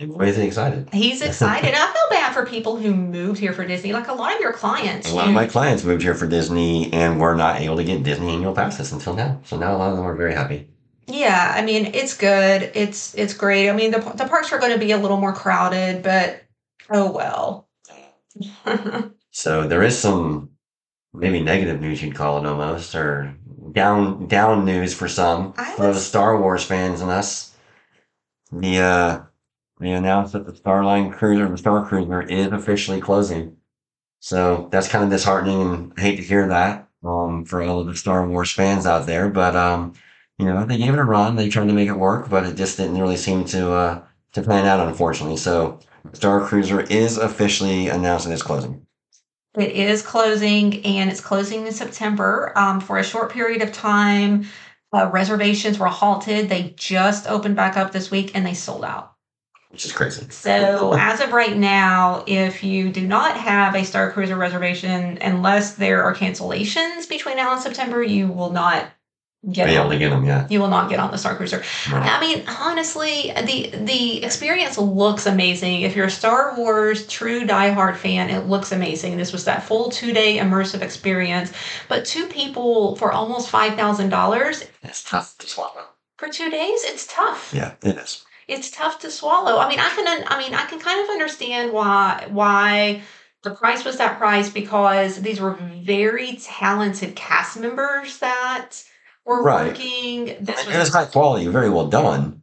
What 0.00 0.28
is 0.28 0.36
he 0.36 0.44
excited? 0.44 0.88
He's 0.92 1.20
excited. 1.20 1.74
I 1.74 1.92
feel 1.92 2.10
bad 2.10 2.32
for 2.32 2.46
people 2.46 2.76
who 2.76 2.94
moved 2.94 3.40
here 3.40 3.52
for 3.52 3.66
Disney. 3.66 3.92
Like 3.92 4.06
a 4.06 4.12
lot 4.12 4.32
of 4.32 4.40
your 4.40 4.52
clients. 4.52 5.10
A 5.10 5.14
lot 5.14 5.26
of 5.26 5.34
my 5.34 5.46
clients 5.46 5.82
moved 5.82 6.02
here 6.02 6.14
for 6.14 6.28
Disney 6.28 6.92
and 6.92 7.20
were 7.20 7.34
not 7.34 7.60
able 7.60 7.76
to 7.76 7.82
get 7.82 8.04
Disney 8.04 8.28
annual 8.28 8.54
passes 8.54 8.92
until 8.92 9.14
now. 9.14 9.40
So 9.44 9.58
now 9.58 9.74
a 9.74 9.78
lot 9.78 9.90
of 9.90 9.96
them 9.96 10.06
are 10.06 10.14
very 10.14 10.34
happy. 10.34 10.68
Yeah, 11.08 11.52
I 11.56 11.64
mean 11.64 11.86
it's 11.94 12.16
good. 12.16 12.70
It's 12.74 13.14
it's 13.16 13.34
great. 13.34 13.68
I 13.68 13.72
mean 13.72 13.90
the 13.90 13.98
the 13.98 14.28
parks 14.28 14.52
are 14.52 14.60
going 14.60 14.72
to 14.72 14.78
be 14.78 14.92
a 14.92 14.98
little 14.98 15.16
more 15.16 15.32
crowded, 15.32 16.04
but 16.04 16.44
oh 16.90 17.10
well. 17.10 17.68
So 19.30 19.68
there 19.68 19.84
is 19.84 19.96
some 19.96 20.50
maybe 21.14 21.40
negative 21.40 21.80
news 21.80 22.02
you'd 22.02 22.16
call 22.16 22.38
it 22.38 22.46
almost, 22.46 22.92
or 22.96 23.36
down 23.78 24.26
down 24.26 24.64
news 24.64 24.92
for 24.94 25.08
some. 25.08 25.54
I 25.56 25.72
For 25.76 25.82
the 25.82 25.88
was- 25.88 26.06
Star 26.06 26.40
Wars 26.40 26.64
fans 26.64 27.00
and 27.00 27.10
us. 27.10 27.54
The 28.52 28.78
uh 28.80 29.20
they 29.80 29.92
announced 29.92 30.32
that 30.32 30.44
the 30.46 30.52
Starline 30.52 31.12
Cruiser, 31.12 31.48
the 31.48 31.56
Star 31.58 31.86
Cruiser, 31.86 32.22
is 32.22 32.48
officially 32.48 33.00
closing. 33.00 33.56
So 34.20 34.68
that's 34.72 34.88
kind 34.88 35.04
of 35.04 35.10
disheartening 35.10 35.60
and 35.62 35.92
I 35.96 36.00
hate 36.00 36.16
to 36.16 36.22
hear 36.22 36.48
that 36.48 36.88
um 37.04 37.44
for 37.44 37.62
all 37.62 37.80
of 37.80 37.86
the 37.86 37.94
Star 37.94 38.26
Wars 38.26 38.50
fans 38.50 38.84
out 38.86 39.06
there. 39.06 39.28
But 39.28 39.54
um, 39.54 39.92
you 40.38 40.46
know, 40.46 40.64
they 40.64 40.76
gave 40.78 40.92
it 40.94 40.98
a 40.98 41.04
run, 41.04 41.36
they 41.36 41.48
tried 41.48 41.68
to 41.68 41.72
make 41.72 41.88
it 41.88 41.98
work, 42.08 42.28
but 42.28 42.44
it 42.46 42.56
just 42.56 42.76
didn't 42.78 43.00
really 43.00 43.16
seem 43.16 43.44
to 43.54 43.72
uh 43.72 44.02
to 44.32 44.42
pan 44.42 44.66
out 44.66 44.86
unfortunately. 44.88 45.36
So 45.36 45.78
Star 46.14 46.40
Cruiser 46.44 46.80
is 46.80 47.16
officially 47.16 47.88
announced 47.88 48.26
that 48.26 48.32
it's 48.32 48.42
closing. 48.42 48.86
It 49.56 49.72
is 49.72 50.02
closing, 50.02 50.84
and 50.84 51.10
it's 51.10 51.20
closing 51.20 51.66
in 51.66 51.72
September 51.72 52.52
um, 52.56 52.80
for 52.80 52.98
a 52.98 53.04
short 53.04 53.32
period 53.32 53.62
of 53.62 53.72
time. 53.72 54.46
Uh, 54.92 55.10
reservations 55.12 55.78
were 55.78 55.86
halted. 55.86 56.48
They 56.48 56.74
just 56.76 57.26
opened 57.26 57.56
back 57.56 57.76
up 57.76 57.92
this 57.92 58.10
week, 58.10 58.32
and 58.34 58.46
they 58.46 58.54
sold 58.54 58.84
out. 58.84 59.14
Which 59.70 59.84
is 59.84 59.92
crazy. 59.92 60.26
So 60.30 60.94
as 60.94 61.20
of 61.20 61.32
right 61.32 61.56
now, 61.56 62.24
if 62.26 62.64
you 62.64 62.90
do 62.90 63.06
not 63.06 63.36
have 63.36 63.74
a 63.74 63.84
Star 63.84 64.10
Cruiser 64.12 64.36
reservation, 64.36 65.18
unless 65.20 65.74
there 65.74 66.02
are 66.04 66.14
cancellations 66.14 67.08
between 67.08 67.36
now 67.36 67.52
and 67.52 67.60
September, 67.60 68.02
you 68.02 68.28
will 68.28 68.50
not 68.50 68.86
get 69.52 69.68
able 69.68 69.90
to 69.90 69.98
get 69.98 70.10
them, 70.10 70.24
yeah. 70.24 70.46
You 70.50 70.60
will 70.60 70.68
not 70.68 70.90
get 70.90 70.98
on 70.98 71.10
the 71.10 71.18
Star 71.18 71.36
Cruiser. 71.36 71.62
Right. 71.90 72.06
I 72.06 72.20
mean, 72.20 72.44
honestly, 72.48 73.32
the 73.36 73.70
the 73.84 74.24
experience 74.24 74.76
looks 74.78 75.26
amazing. 75.26 75.82
If 75.82 75.94
you're 75.94 76.06
a 76.06 76.10
Star 76.10 76.56
Wars 76.56 77.06
true 77.06 77.46
diehard 77.46 77.96
fan, 77.96 78.30
it 78.30 78.46
looks 78.46 78.72
amazing. 78.72 79.16
This 79.16 79.32
was 79.32 79.44
that 79.44 79.62
full 79.62 79.90
two 79.90 80.12
day 80.12 80.38
immersive 80.38 80.82
experience, 80.82 81.52
but 81.88 82.04
two 82.04 82.26
people 82.26 82.96
for 82.96 83.12
almost 83.12 83.48
five 83.50 83.74
thousand 83.74 84.10
dollars 84.10 84.64
It's 84.82 85.04
tough 85.04 85.36
to 85.38 85.46
swallow. 85.48 85.84
for 86.16 86.28
two 86.28 86.50
days, 86.50 86.82
it's 86.84 87.06
tough. 87.06 87.52
Yeah, 87.54 87.74
it 87.82 87.96
is. 87.96 88.24
It's 88.48 88.70
tough 88.70 88.98
to 89.00 89.10
swallow. 89.10 89.58
I 89.58 89.68
mean, 89.68 89.78
I 89.78 89.88
can. 89.90 90.24
I 90.26 90.38
mean, 90.38 90.54
I 90.54 90.64
can 90.66 90.80
kind 90.80 91.02
of 91.04 91.10
understand 91.10 91.72
why 91.72 92.26
why 92.30 93.02
the 93.44 93.50
price 93.54 93.84
was 93.84 93.98
that 93.98 94.18
price 94.18 94.50
because 94.50 95.20
these 95.22 95.40
were 95.40 95.56
very 95.82 96.36
talented 96.42 97.14
cast 97.14 97.60
members 97.60 98.18
that 98.18 98.82
were 99.28 99.42
Right. 99.42 99.68
working. 99.68 100.24
This 100.40 100.66
It 100.66 100.68
is 100.70 100.78
was 100.78 100.94
high 100.94 101.04
quality, 101.04 101.46
very 101.46 101.70
well 101.70 101.86
done, 101.86 102.42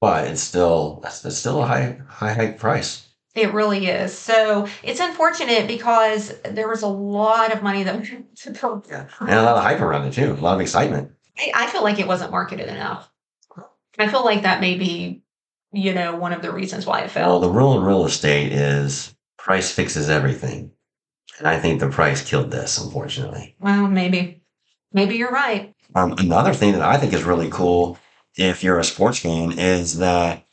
but 0.00 0.26
it's 0.26 0.42
still 0.42 1.00
that's 1.02 1.24
it's 1.24 1.38
still 1.38 1.62
a 1.62 1.66
high 1.66 1.98
high 2.08 2.32
high 2.34 2.50
price. 2.52 3.06
It 3.34 3.54
really 3.54 3.86
is. 3.86 4.12
So 4.16 4.68
it's 4.82 5.00
unfortunate 5.00 5.66
because 5.66 6.34
there 6.44 6.68
was 6.68 6.82
a 6.82 6.88
lot 6.88 7.52
of 7.54 7.62
money 7.62 7.82
that 7.84 7.94
went 8.10 8.36
to 8.38 8.50
build. 8.50 8.86
Yeah, 8.90 9.06
and 9.20 9.30
a 9.30 9.42
lot 9.42 9.56
of 9.56 9.62
hype 9.62 9.80
around 9.80 10.06
it 10.06 10.12
too. 10.12 10.32
A 10.32 10.34
lot 10.34 10.54
of 10.56 10.60
excitement. 10.60 11.12
I, 11.38 11.52
I 11.54 11.66
feel 11.68 11.82
like 11.82 11.98
it 11.98 12.06
wasn't 12.06 12.30
marketed 12.32 12.68
enough. 12.68 13.08
I 13.98 14.08
feel 14.08 14.24
like 14.24 14.42
that 14.42 14.60
may 14.60 14.76
be, 14.76 15.22
you 15.72 15.94
know, 15.94 16.16
one 16.16 16.32
of 16.32 16.42
the 16.42 16.50
reasons 16.52 16.84
why 16.86 17.00
it 17.02 17.10
failed. 17.10 17.28
Well, 17.30 17.40
the 17.40 17.50
rule 17.58 17.78
in 17.78 17.84
real 17.84 18.04
estate 18.06 18.52
is 18.52 19.14
price 19.38 19.70
fixes 19.70 20.08
everything, 20.10 20.72
and 21.38 21.46
I 21.46 21.58
think 21.58 21.78
the 21.80 21.88
price 21.88 22.22
killed 22.28 22.50
this, 22.50 22.78
unfortunately. 22.82 23.54
Well, 23.60 23.86
maybe, 23.88 24.41
maybe 24.92 25.16
you're 25.16 25.30
right. 25.30 25.74
Um, 25.94 26.12
another 26.18 26.54
thing 26.54 26.72
that 26.72 26.82
I 26.82 26.96
think 26.96 27.12
is 27.12 27.24
really 27.24 27.50
cool, 27.50 27.98
if 28.36 28.62
you're 28.62 28.78
a 28.78 28.84
sports 28.84 29.18
fan, 29.18 29.58
is 29.58 29.98
that 29.98 30.46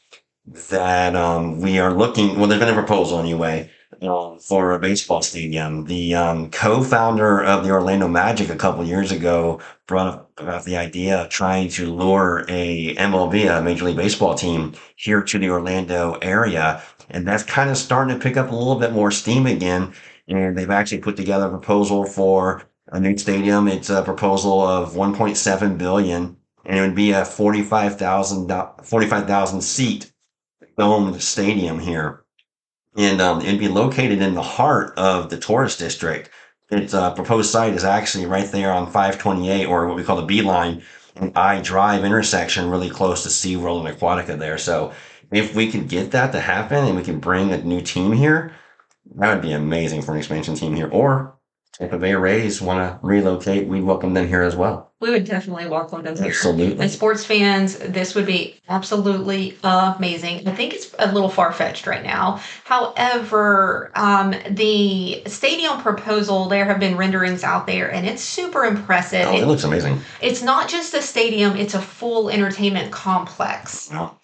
that 0.69 1.15
um, 1.15 1.61
we 1.61 1.79
are 1.79 1.93
looking. 1.93 2.37
Well, 2.37 2.47
there's 2.47 2.59
been 2.59 2.69
a 2.69 2.73
proposal 2.73 3.19
anyway 3.19 3.69
um, 4.01 4.39
for 4.39 4.73
a 4.73 4.79
baseball 4.79 5.21
stadium. 5.21 5.85
The 5.85 6.15
um, 6.15 6.51
co-founder 6.51 7.43
of 7.43 7.63
the 7.63 7.71
Orlando 7.71 8.07
Magic 8.07 8.49
a 8.49 8.55
couple 8.55 8.83
years 8.85 9.11
ago 9.11 9.59
brought 9.87 10.07
up 10.07 10.31
about 10.37 10.63
the 10.63 10.77
idea 10.77 11.21
of 11.21 11.29
trying 11.29 11.69
to 11.69 11.93
lure 11.93 12.45
a 12.47 12.95
MLB, 12.95 13.57
a 13.57 13.61
Major 13.61 13.85
League 13.85 13.97
Baseball 13.97 14.35
team, 14.35 14.73
here 14.95 15.21
to 15.21 15.39
the 15.39 15.49
Orlando 15.49 16.17
area, 16.21 16.81
and 17.09 17.27
that's 17.27 17.43
kind 17.43 17.69
of 17.69 17.77
starting 17.77 18.17
to 18.17 18.23
pick 18.23 18.37
up 18.37 18.51
a 18.51 18.55
little 18.55 18.79
bit 18.79 18.93
more 18.93 19.11
steam 19.11 19.45
again. 19.45 19.93
And 20.27 20.57
they've 20.57 20.69
actually 20.69 20.99
put 20.99 21.17
together 21.17 21.47
a 21.47 21.49
proposal 21.49 22.05
for 22.05 22.68
a 22.91 22.99
new 22.99 23.17
stadium. 23.17 23.67
It's 23.67 23.89
a 23.89 24.03
proposal 24.03 24.61
of 24.61 24.93
1.7 24.93 25.77
billion, 25.77 26.37
and 26.65 26.77
it 26.77 26.81
would 26.81 26.95
be 26.95 27.11
a 27.11 27.25
45,000 27.25 28.47
do- 28.47 28.69
45,000 28.83 29.61
seat 29.61 30.11
domed 30.77 31.21
stadium 31.21 31.79
here, 31.79 32.23
and 32.97 33.21
um, 33.21 33.41
it'd 33.41 33.59
be 33.59 33.67
located 33.67 34.21
in 34.21 34.33
the 34.33 34.41
heart 34.41 34.97
of 34.97 35.29
the 35.29 35.37
tourist 35.37 35.79
district. 35.79 36.29
Its 36.71 36.93
uh, 36.93 37.13
proposed 37.13 37.51
site 37.51 37.73
is 37.73 37.83
actually 37.83 38.25
right 38.25 38.51
there 38.51 38.71
on 38.71 38.85
528, 38.85 39.65
or 39.65 39.87
what 39.87 39.95
we 39.95 40.03
call 40.03 40.17
the 40.17 40.25
B 40.25 40.41
line, 40.41 40.83
and 41.15 41.35
I 41.37 41.61
Drive 41.61 42.05
intersection, 42.05 42.69
really 42.69 42.89
close 42.89 43.23
to 43.23 43.29
SeaWorld 43.29 43.87
and 43.87 43.97
Aquatica 43.97 44.37
there. 44.37 44.57
So 44.57 44.93
if 45.31 45.55
we 45.55 45.71
could 45.71 45.89
get 45.89 46.11
that 46.11 46.31
to 46.31 46.39
happen, 46.39 46.85
and 46.85 46.95
we 46.95 47.03
can 47.03 47.19
bring 47.19 47.51
a 47.51 47.61
new 47.61 47.81
team 47.81 48.11
here, 48.11 48.53
that 49.15 49.33
would 49.33 49.41
be 49.41 49.51
amazing 49.51 50.01
for 50.01 50.11
an 50.11 50.19
expansion 50.19 50.55
team 50.55 50.75
here. 50.75 50.89
Or 50.89 51.38
Tampa 51.79 51.97
Bay 51.97 52.13
Rays 52.13 52.61
want 52.61 52.79
to 52.79 52.99
relocate, 53.07 53.65
we 53.65 53.79
welcome 53.81 54.13
them 54.13 54.27
here 54.27 54.41
as 54.41 54.53
well. 54.53 54.91
We 54.99 55.11
would 55.11 55.23
definitely 55.23 55.67
welcome 55.67 56.03
them 56.03 56.17
here. 56.17 56.25
Absolutely. 56.27 56.77
And 56.77 56.91
sports 56.91 57.23
fans, 57.23 57.77
this 57.77 58.15
would 58.15 58.25
be 58.25 58.59
absolutely 58.67 59.57
amazing. 59.63 60.45
I 60.45 60.53
think 60.53 60.73
it's 60.73 60.93
a 60.99 61.09
little 61.13 61.29
far 61.29 61.53
fetched 61.53 61.87
right 61.87 62.03
now. 62.03 62.41
However, 62.65 63.91
um, 63.95 64.35
the 64.49 65.23
stadium 65.27 65.79
proposal, 65.81 66.49
there 66.49 66.65
have 66.65 66.81
been 66.81 66.97
renderings 66.97 67.45
out 67.45 67.65
there, 67.65 67.89
and 67.89 68.05
it's 68.05 68.21
super 68.21 68.65
impressive. 68.65 69.25
Oh, 69.29 69.37
it 69.37 69.43
It- 69.43 69.47
looks 69.47 69.63
amazing. 69.63 70.01
it's 70.21 70.41
not 70.41 70.67
just 70.67 70.93
a 70.93 71.01
stadium, 71.01 71.55
it's 71.55 71.75
a 71.75 71.81
full 71.81 72.29
entertainment 72.29 72.91
complex. 72.91 73.89
Wow. 73.89 74.17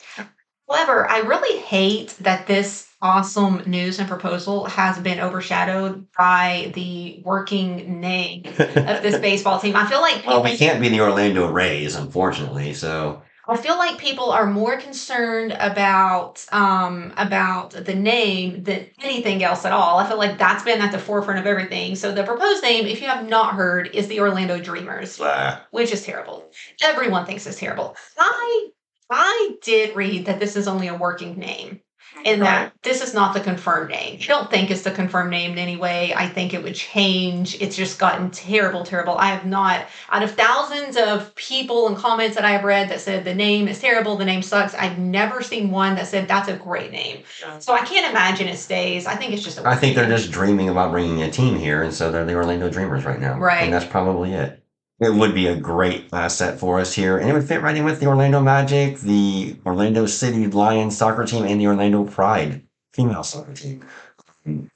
However, 0.67 1.09
I 1.09 1.19
really 1.19 1.57
hate 1.59 2.15
that 2.19 2.47
this 2.47 2.87
awesome 3.01 3.61
news 3.65 3.99
and 3.99 4.07
proposal 4.07 4.65
has 4.65 4.97
been 4.99 5.19
overshadowed 5.19 6.07
by 6.17 6.71
the 6.75 7.21
working 7.23 7.99
name 7.99 8.45
of 8.45 8.55
this 9.01 9.19
baseball 9.21 9.59
team. 9.59 9.75
I 9.75 9.87
feel 9.87 10.01
like 10.01 10.25
Well, 10.25 10.43
we 10.43 10.57
can't 10.57 10.81
be 10.81 10.89
the 10.89 11.01
Orlando 11.01 11.51
Rays, 11.51 11.95
unfortunately. 11.95 12.73
So 12.73 13.21
I 13.47 13.57
feel 13.57 13.77
like 13.77 13.99
people 13.99 14.31
are 14.31 14.47
more 14.47 14.77
concerned 14.77 15.55
about 15.59 16.43
um, 16.51 17.13
about 17.17 17.71
the 17.71 17.93
name 17.93 18.63
than 18.63 18.87
anything 19.03 19.43
else 19.43 19.65
at 19.65 19.71
all. 19.71 19.99
I 19.99 20.07
feel 20.07 20.17
like 20.17 20.37
that's 20.37 20.63
been 20.63 20.81
at 20.81 20.91
the 20.91 20.99
forefront 20.99 21.39
of 21.39 21.45
everything. 21.45 21.95
So 21.95 22.11
the 22.11 22.23
proposed 22.23 22.63
name, 22.63 22.87
if 22.87 23.01
you 23.01 23.07
have 23.07 23.27
not 23.29 23.53
heard, 23.53 23.89
is 23.93 24.07
the 24.07 24.19
Orlando 24.19 24.59
Dreamers, 24.59 25.21
uh, 25.21 25.59
which 25.71 25.91
is 25.91 26.03
terrible. 26.03 26.49
Everyone 26.83 27.25
thinks 27.25 27.45
it's 27.45 27.59
terrible. 27.59 27.95
I 28.17 28.69
I 29.11 29.55
did 29.61 29.95
read 29.95 30.25
that 30.25 30.39
this 30.39 30.55
is 30.55 30.67
only 30.67 30.87
a 30.87 30.95
working 30.95 31.37
name. 31.37 31.81
And 32.25 32.41
that 32.41 32.73
this 32.81 33.03
is 33.03 33.13
not 33.13 33.35
the 33.35 33.39
confirmed 33.39 33.91
name. 33.91 34.19
I 34.19 34.25
don't 34.25 34.49
think 34.49 34.71
it's 34.71 34.81
the 34.81 34.89
confirmed 34.89 35.29
name 35.29 35.51
in 35.51 35.57
any 35.59 35.77
way. 35.77 36.11
I 36.15 36.27
think 36.27 36.55
it 36.55 36.63
would 36.63 36.73
change. 36.73 37.61
It's 37.61 37.75
just 37.75 37.99
gotten 37.99 38.31
terrible, 38.31 38.83
terrible. 38.83 39.15
I 39.15 39.27
have 39.27 39.45
not, 39.45 39.85
out 40.09 40.23
of 40.23 40.31
thousands 40.31 40.97
of 40.97 41.35
people 41.35 41.87
and 41.87 41.95
comments 41.95 42.35
that 42.35 42.43
I 42.43 42.51
have 42.51 42.63
read 42.63 42.89
that 42.89 43.01
said 43.01 43.25
the 43.25 43.35
name 43.35 43.67
is 43.67 43.79
terrible, 43.79 44.15
the 44.15 44.25
name 44.25 44.41
sucks, 44.41 44.73
I've 44.73 44.97
never 44.97 45.43
seen 45.43 45.69
one 45.69 45.95
that 45.95 46.07
said 46.07 46.27
that's 46.27 46.49
a 46.49 46.55
great 46.55 46.91
name. 46.91 47.23
So 47.59 47.73
I 47.73 47.85
can't 47.85 48.09
imagine 48.09 48.47
it 48.47 48.57
stays. 48.57 49.05
I 49.05 49.15
think 49.15 49.33
it's 49.33 49.43
just 49.43 49.59
a 49.59 49.67
I 49.67 49.75
think 49.75 49.95
they're 49.95 50.05
working 50.05 50.17
just 50.17 50.31
dreaming 50.31 50.69
about 50.69 50.91
bringing 50.91 51.21
a 51.21 51.29
team 51.29 51.59
here, 51.59 51.83
and 51.83 51.93
so 51.93 52.11
they're 52.11 52.25
the 52.25 52.33
Orlando 52.35 52.69
Dreamers 52.69 53.05
right 53.05 53.19
now. 53.19 53.37
Right. 53.37 53.65
And 53.65 53.73
that's 53.73 53.85
probably 53.85 54.33
it. 54.33 54.64
It 54.99 55.13
would 55.13 55.33
be 55.33 55.47
a 55.47 55.55
great 55.57 56.05
asset 56.13 56.57
for 56.57 56.79
us 56.79 56.93
here, 56.93 57.17
and 57.17 57.29
it 57.29 57.33
would 57.33 57.47
fit 57.47 57.61
right 57.61 57.75
in 57.75 57.83
with 57.83 57.99
the 57.99 58.07
Orlando 58.07 58.39
Magic, 58.39 58.99
the 58.99 59.57
Orlando 59.65 60.05
City 60.05 60.47
Lions 60.47 60.97
soccer 60.97 61.25
team, 61.25 61.43
and 61.43 61.59
the 61.59 61.67
Orlando 61.67 62.05
Pride 62.05 62.65
female 62.93 63.23
soccer 63.23 63.53
team. 63.53 63.83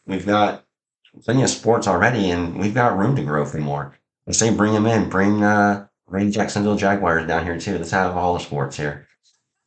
We've 0.05 0.25
got 0.25 0.65
plenty 1.23 1.43
of 1.43 1.49
sports 1.49 1.87
already, 1.87 2.31
and 2.31 2.59
we've 2.59 2.73
got 2.73 2.97
room 2.97 3.15
to 3.15 3.23
grow 3.23 3.45
for 3.45 3.59
more. 3.59 3.97
I 4.27 4.33
say 4.33 4.53
bring 4.53 4.73
them 4.73 4.85
in. 4.85 5.09
Bring 5.09 5.43
uh, 5.43 5.87
bring 6.07 6.31
Jacksonville 6.31 6.75
Jaguars 6.75 7.25
down 7.25 7.45
here 7.45 7.57
too. 7.57 7.77
Let's 7.77 7.91
have 7.91 8.17
all 8.17 8.33
the 8.33 8.39
sports 8.41 8.75
here. 8.75 9.07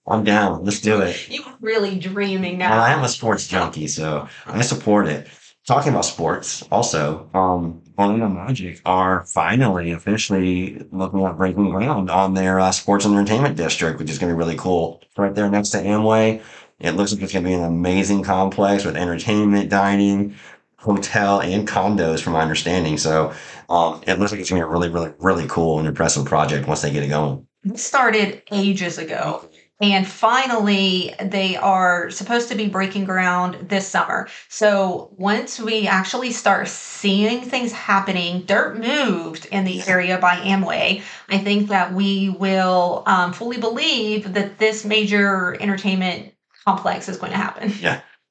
I'm 0.06 0.24
down. 0.24 0.64
Let's 0.64 0.80
do 0.80 1.00
it. 1.00 1.28
You're 1.30 1.44
really 1.60 1.98
dreaming 1.98 2.58
now. 2.58 2.72
Well, 2.72 2.80
I 2.80 2.92
am 2.92 3.04
a 3.04 3.08
sports 3.08 3.46
junkie, 3.46 3.86
so 3.86 4.28
I 4.46 4.60
support 4.62 5.06
it. 5.06 5.28
Talking 5.64 5.92
about 5.92 6.04
sports, 6.04 6.62
also, 6.72 7.30
um, 7.34 7.81
Orlando 7.98 8.28
Magic 8.28 8.80
are 8.84 9.24
finally 9.24 9.92
officially 9.92 10.84
looking 10.90 11.24
at 11.24 11.36
breaking 11.36 11.70
ground 11.70 12.10
on 12.10 12.34
their 12.34 12.58
uh, 12.58 12.72
sports 12.72 13.04
and 13.04 13.14
entertainment 13.14 13.56
district, 13.56 13.98
which 13.98 14.10
is 14.10 14.18
going 14.18 14.30
to 14.30 14.34
be 14.34 14.38
really 14.38 14.56
cool. 14.56 15.02
Right 15.16 15.34
there 15.34 15.48
next 15.50 15.70
to 15.70 15.78
Amway. 15.78 16.42
It 16.80 16.92
looks 16.92 17.12
like 17.12 17.22
it's 17.22 17.32
going 17.32 17.44
to 17.44 17.48
be 17.48 17.54
an 17.54 17.64
amazing 17.64 18.22
complex 18.22 18.84
with 18.84 18.96
entertainment, 18.96 19.70
dining, 19.70 20.34
hotel, 20.78 21.40
and 21.40 21.68
condos, 21.68 22.20
from 22.20 22.32
my 22.32 22.40
understanding. 22.40 22.98
So, 22.98 23.32
um, 23.68 24.02
it 24.06 24.18
looks 24.18 24.32
like 24.32 24.40
it's 24.40 24.50
going 24.50 24.60
to 24.60 24.66
be 24.66 24.68
a 24.68 24.72
really, 24.72 24.88
really, 24.88 25.12
really 25.18 25.46
cool 25.46 25.78
and 25.78 25.86
impressive 25.86 26.24
project 26.24 26.66
once 26.66 26.82
they 26.82 26.90
get 26.90 27.04
it 27.04 27.08
going. 27.08 27.46
This 27.62 27.84
started 27.84 28.42
ages 28.50 28.98
ago. 28.98 29.48
And 29.82 30.06
finally, 30.06 31.12
they 31.20 31.56
are 31.56 32.08
supposed 32.08 32.48
to 32.50 32.54
be 32.54 32.68
breaking 32.68 33.04
ground 33.04 33.68
this 33.68 33.86
summer. 33.88 34.28
So 34.48 35.12
once 35.16 35.58
we 35.58 35.88
actually 35.88 36.30
start 36.30 36.68
seeing 36.68 37.40
things 37.42 37.72
happening, 37.72 38.42
dirt 38.42 38.78
moved 38.78 39.46
in 39.46 39.64
the 39.64 39.82
area 39.88 40.18
by 40.18 40.36
Amway, 40.36 41.02
I 41.28 41.38
think 41.38 41.68
that 41.70 41.92
we 41.92 42.30
will 42.30 43.02
um, 43.06 43.32
fully 43.32 43.58
believe 43.58 44.34
that 44.34 44.58
this 44.58 44.84
major 44.84 45.56
entertainment 45.60 46.32
complex 46.64 47.08
is 47.08 47.16
going 47.16 47.32
to 47.32 47.38
happen. 47.38 47.72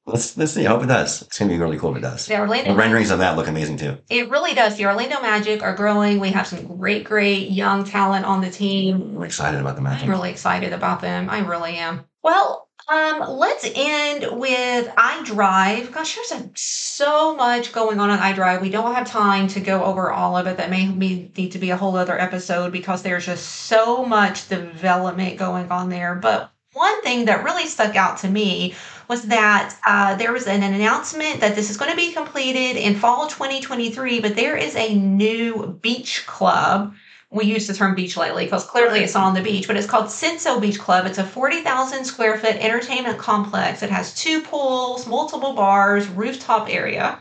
Let's 0.04 0.36
let's 0.36 0.52
see. 0.52 0.66
I 0.66 0.70
hope 0.70 0.82
it 0.82 0.86
does. 0.86 1.22
It's 1.22 1.38
going 1.38 1.48
to 1.48 1.54
be 1.54 1.60
really 1.60 1.78
cool 1.78 1.92
if 1.92 1.98
it 1.98 2.00
does. 2.00 2.26
The 2.26 2.38
Orlando 2.38 2.72
The 2.72 2.76
renderings 2.76 3.10
of 3.10 3.20
that 3.20 3.36
look 3.36 3.46
amazing 3.46 3.76
too. 3.76 3.98
It 4.10 4.30
really 4.30 4.52
does. 4.52 4.76
The 4.76 4.86
Orlando 4.86 5.20
Magic 5.20 5.62
are 5.62 5.76
growing. 5.76 6.18
We 6.18 6.30
have 6.30 6.46
some 6.46 6.66
great, 6.76 7.04
great 7.04 7.50
young 7.50 7.84
talent 7.84 8.24
on 8.26 8.40
the 8.40 8.50
team. 8.50 9.16
I'm 9.16 9.22
excited 9.22 9.60
about 9.60 9.76
the 9.76 9.80
I'm 9.80 9.84
Magic. 9.84 10.08
really 10.08 10.30
excited 10.30 10.72
about 10.72 11.00
them. 11.02 11.30
I 11.30 11.40
really 11.40 11.76
am. 11.76 12.04
Well, 12.22 12.68
um, 12.88 13.20
let's 13.28 13.64
end 13.76 14.40
with 14.40 14.88
iDrive. 14.88 15.92
Gosh, 15.92 16.16
there's 16.16 16.32
a, 16.32 16.50
so 16.56 17.36
much 17.36 17.72
going 17.72 18.00
on 18.00 18.10
on 18.10 18.18
iDrive. 18.18 18.60
We 18.60 18.70
don't 18.70 18.94
have 18.94 19.06
time 19.06 19.46
to 19.48 19.60
go 19.60 19.84
over 19.84 20.10
all 20.10 20.36
of 20.36 20.48
it. 20.48 20.56
That 20.56 20.70
may 20.70 20.88
be, 20.88 21.30
need 21.36 21.52
to 21.52 21.58
be 21.58 21.70
a 21.70 21.76
whole 21.76 21.96
other 21.96 22.18
episode 22.18 22.72
because 22.72 23.02
there's 23.02 23.26
just 23.26 23.46
so 23.46 24.04
much 24.04 24.48
development 24.48 25.38
going 25.38 25.70
on 25.70 25.90
there. 25.90 26.16
But 26.16 26.50
one 26.72 27.02
thing 27.02 27.26
that 27.26 27.44
really 27.44 27.66
stuck 27.66 27.96
out 27.96 28.18
to 28.18 28.28
me 28.28 28.74
was 29.12 29.24
that 29.24 29.76
uh, 29.86 30.14
there 30.14 30.32
was 30.32 30.46
an 30.46 30.62
announcement 30.62 31.38
that 31.40 31.54
this 31.54 31.68
is 31.68 31.76
going 31.76 31.90
to 31.90 31.96
be 31.96 32.12
completed 32.12 32.76
in 32.78 32.94
fall 32.94 33.26
2023, 33.26 34.20
but 34.20 34.34
there 34.36 34.56
is 34.56 34.74
a 34.74 34.94
new 34.94 35.78
beach 35.82 36.26
club. 36.26 36.94
We 37.30 37.44
use 37.44 37.66
the 37.66 37.74
term 37.74 37.94
beach 37.94 38.16
lightly 38.16 38.44
because 38.44 38.64
clearly 38.64 39.00
it's 39.00 39.14
on 39.14 39.34
the 39.34 39.42
beach, 39.42 39.66
but 39.66 39.76
it's 39.76 39.86
called 39.86 40.06
Senso 40.06 40.58
Beach 40.58 40.78
Club. 40.78 41.04
It's 41.04 41.18
a 41.18 41.24
40,000 41.24 42.06
square 42.06 42.38
foot 42.38 42.56
entertainment 42.56 43.18
complex. 43.18 43.82
It 43.82 43.90
has 43.90 44.14
two 44.14 44.40
pools, 44.40 45.06
multiple 45.06 45.52
bars, 45.52 46.08
rooftop 46.08 46.70
area. 46.70 47.18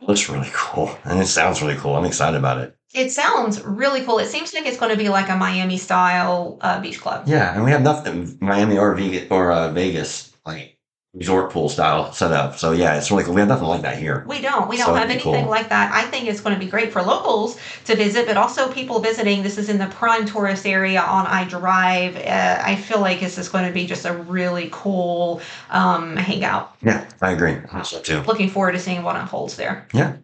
looks 0.00 0.28
really 0.28 0.50
cool 0.52 0.96
and 1.04 1.18
it 1.24 1.26
sounds 1.26 1.60
really 1.60 1.76
cool. 1.76 1.96
I'm 1.96 2.04
excited 2.04 2.36
about 2.36 2.58
it. 2.58 2.76
It 2.94 3.10
sounds 3.10 3.60
really 3.64 4.04
cool. 4.04 4.20
It 4.20 4.28
seems 4.28 4.54
like 4.54 4.66
it's 4.66 4.78
going 4.78 4.92
to 4.92 4.98
be 4.98 5.08
like 5.08 5.28
a 5.28 5.34
Miami 5.34 5.78
style 5.78 6.58
uh, 6.60 6.80
beach 6.80 7.00
club. 7.00 7.24
Yeah, 7.26 7.52
and 7.52 7.64
we 7.64 7.72
have 7.72 7.82
nothing 7.82 8.38
Miami 8.40 8.78
or 8.78 8.94
Vegas 8.94 9.28
or 9.28 9.50
uh, 9.50 9.72
Vegas 9.72 10.32
like 10.46 10.78
resort 11.14 11.50
pool 11.50 11.68
style 11.68 12.10
set 12.12 12.32
up. 12.32 12.56
So 12.56 12.72
yeah, 12.72 12.96
it's 12.96 13.10
really 13.10 13.24
cool. 13.24 13.34
We 13.34 13.40
have 13.40 13.48
nothing 13.48 13.68
like 13.68 13.82
that 13.82 13.98
here. 13.98 14.24
We 14.26 14.40
don't. 14.40 14.66
We 14.68 14.78
don't 14.78 14.96
have 14.96 15.10
anything 15.10 15.42
cool. 15.42 15.50
like 15.50 15.68
that. 15.68 15.92
I 15.92 16.04
think 16.10 16.26
it's 16.26 16.40
going 16.40 16.54
to 16.54 16.60
be 16.60 16.70
great 16.70 16.90
for 16.90 17.02
locals 17.02 17.58
to 17.84 17.94
visit, 17.94 18.26
but 18.26 18.38
also 18.38 18.72
people 18.72 18.98
visiting. 19.00 19.42
This 19.42 19.58
is 19.58 19.68
in 19.68 19.76
the 19.76 19.88
prime 19.88 20.24
tourist 20.24 20.66
area 20.66 21.02
on 21.02 21.26
iDrive. 21.26 22.16
Uh, 22.16 22.62
I 22.64 22.76
feel 22.76 23.00
like 23.00 23.20
this 23.20 23.36
is 23.36 23.50
going 23.50 23.66
to 23.66 23.72
be 23.72 23.86
just 23.86 24.06
a 24.06 24.14
really 24.14 24.70
cool 24.72 25.42
um, 25.68 26.16
hangout. 26.16 26.76
Yeah, 26.82 27.06
I 27.20 27.32
agree. 27.32 27.52
I 27.52 27.66
think 27.66 27.84
so 27.84 28.00
too. 28.00 28.22
Looking 28.22 28.48
forward 28.48 28.72
to 28.72 28.78
seeing 28.78 29.02
what 29.02 29.16
unfolds 29.16 29.56
there. 29.56 29.86
Yeah. 29.92 30.16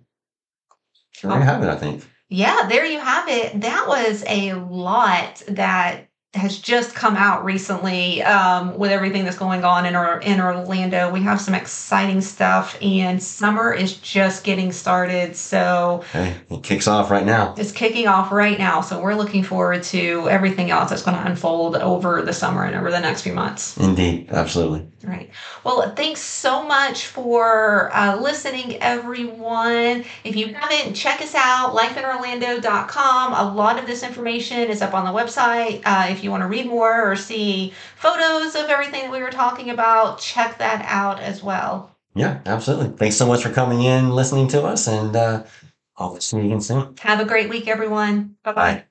So 1.13 1.29
there 1.29 1.39
you 1.39 1.45
have 1.45 1.63
it, 1.63 1.69
I 1.69 1.77
think. 1.77 2.09
Yeah, 2.31 2.67
there 2.69 2.87
you 2.87 2.99
have 2.99 3.29
it. 3.29 3.61
That 3.61 3.89
was 3.89 4.25
a 4.27 4.55
lot 4.55 5.43
that 5.49 6.08
has 6.35 6.59
just 6.59 6.95
come 6.95 7.17
out 7.17 7.43
recently 7.43 8.23
um, 8.23 8.77
with 8.79 8.91
everything 8.91 9.25
that's 9.25 9.39
going 9.39 9.65
on 9.65 9.87
in 9.87 9.97
our 9.97 10.21
in 10.21 10.39
Orlando. 10.41 11.11
We 11.11 11.23
have 11.23 11.41
some 11.41 11.55
exciting 11.55 12.21
stuff, 12.21 12.77
and 12.83 13.21
summer 13.23 13.73
is 13.73 13.95
just 13.97 14.45
getting 14.45 14.71
started. 14.71 15.35
So 15.37 16.05
Okay. 16.15 16.35
It 16.51 16.63
kicks 16.63 16.87
off 16.87 17.11
right 17.11 17.25
now. 17.25 17.55
it's 17.57 17.73
kicking 17.73 18.07
off 18.09 18.31
right 18.31 18.59
now. 18.59 18.83
So 18.83 19.01
we're 19.01 19.15
looking 19.15 19.43
forward 19.43 19.83
to 19.85 20.29
everything 20.29 20.71
else 20.71 20.91
that's 20.91 21.03
going 21.03 21.17
to 21.17 21.25
unfold 21.27 21.77
over 21.77 22.21
the 22.21 22.33
summer 22.35 22.65
and 22.65 22.77
over 22.77 22.91
the 22.91 23.01
next 23.01 23.23
few 23.23 23.33
months. 23.33 23.77
Indeed. 23.79 24.29
Absolutely. 24.31 24.87
Right. 25.05 25.31
Well, 25.65 25.95
thanks 25.95 26.21
so 26.21 26.63
much 26.67 27.07
for 27.07 27.91
uh, 27.95 28.21
listening, 28.21 28.77
everyone. 28.83 30.05
If 30.25 30.37
you 30.37 30.53
haven't, 30.53 30.95
check 30.95 31.23
us 31.23 31.35
out, 31.35 31.75
lifeinorlando.com. 31.75 33.33
A 33.33 33.55
lot 33.55 33.79
of 33.79 33.87
this 33.87 34.03
information 34.03 34.69
is 34.71 34.83
up 34.83 34.95
on 34.95 35.05
the 35.05 35.19
website. 35.19 35.83
Uh, 35.85 36.07
if 36.11 36.25
you 36.25 36.28
want 36.29 36.43
to 36.43 36.47
read 36.49 36.67
more 36.67 37.11
or 37.11 37.17
see 37.17 37.73
photos 37.97 38.55
of 38.55 38.69
everything 38.69 39.03
that 39.03 39.13
we 39.13 39.21
were 39.21 39.31
talking 39.31 39.71
about, 39.71 40.21
check 40.21 40.59
that 40.59 40.85
out 40.87 41.21
as 41.21 41.43
well. 41.43 41.95
Yeah, 42.15 42.41
absolutely. 42.47 42.97
Thanks 42.97 43.17
so 43.17 43.27
much 43.27 43.43
for 43.43 43.51
coming 43.51 43.83
in, 43.83 44.11
listening 44.11 44.49
to 44.49 44.65
us, 44.65 44.89
and 44.89 45.15
uh, 45.15 45.45
I'll 45.97 46.21
see 46.21 46.39
you 46.39 46.45
again 46.45 46.61
soon. 46.61 46.97
Have 47.01 47.21
a 47.21 47.25
great 47.25 47.49
week, 47.49 47.69
everyone. 47.69 48.37
Bye 48.43 48.53
bye. 48.53 48.75
Bye. 48.75 48.85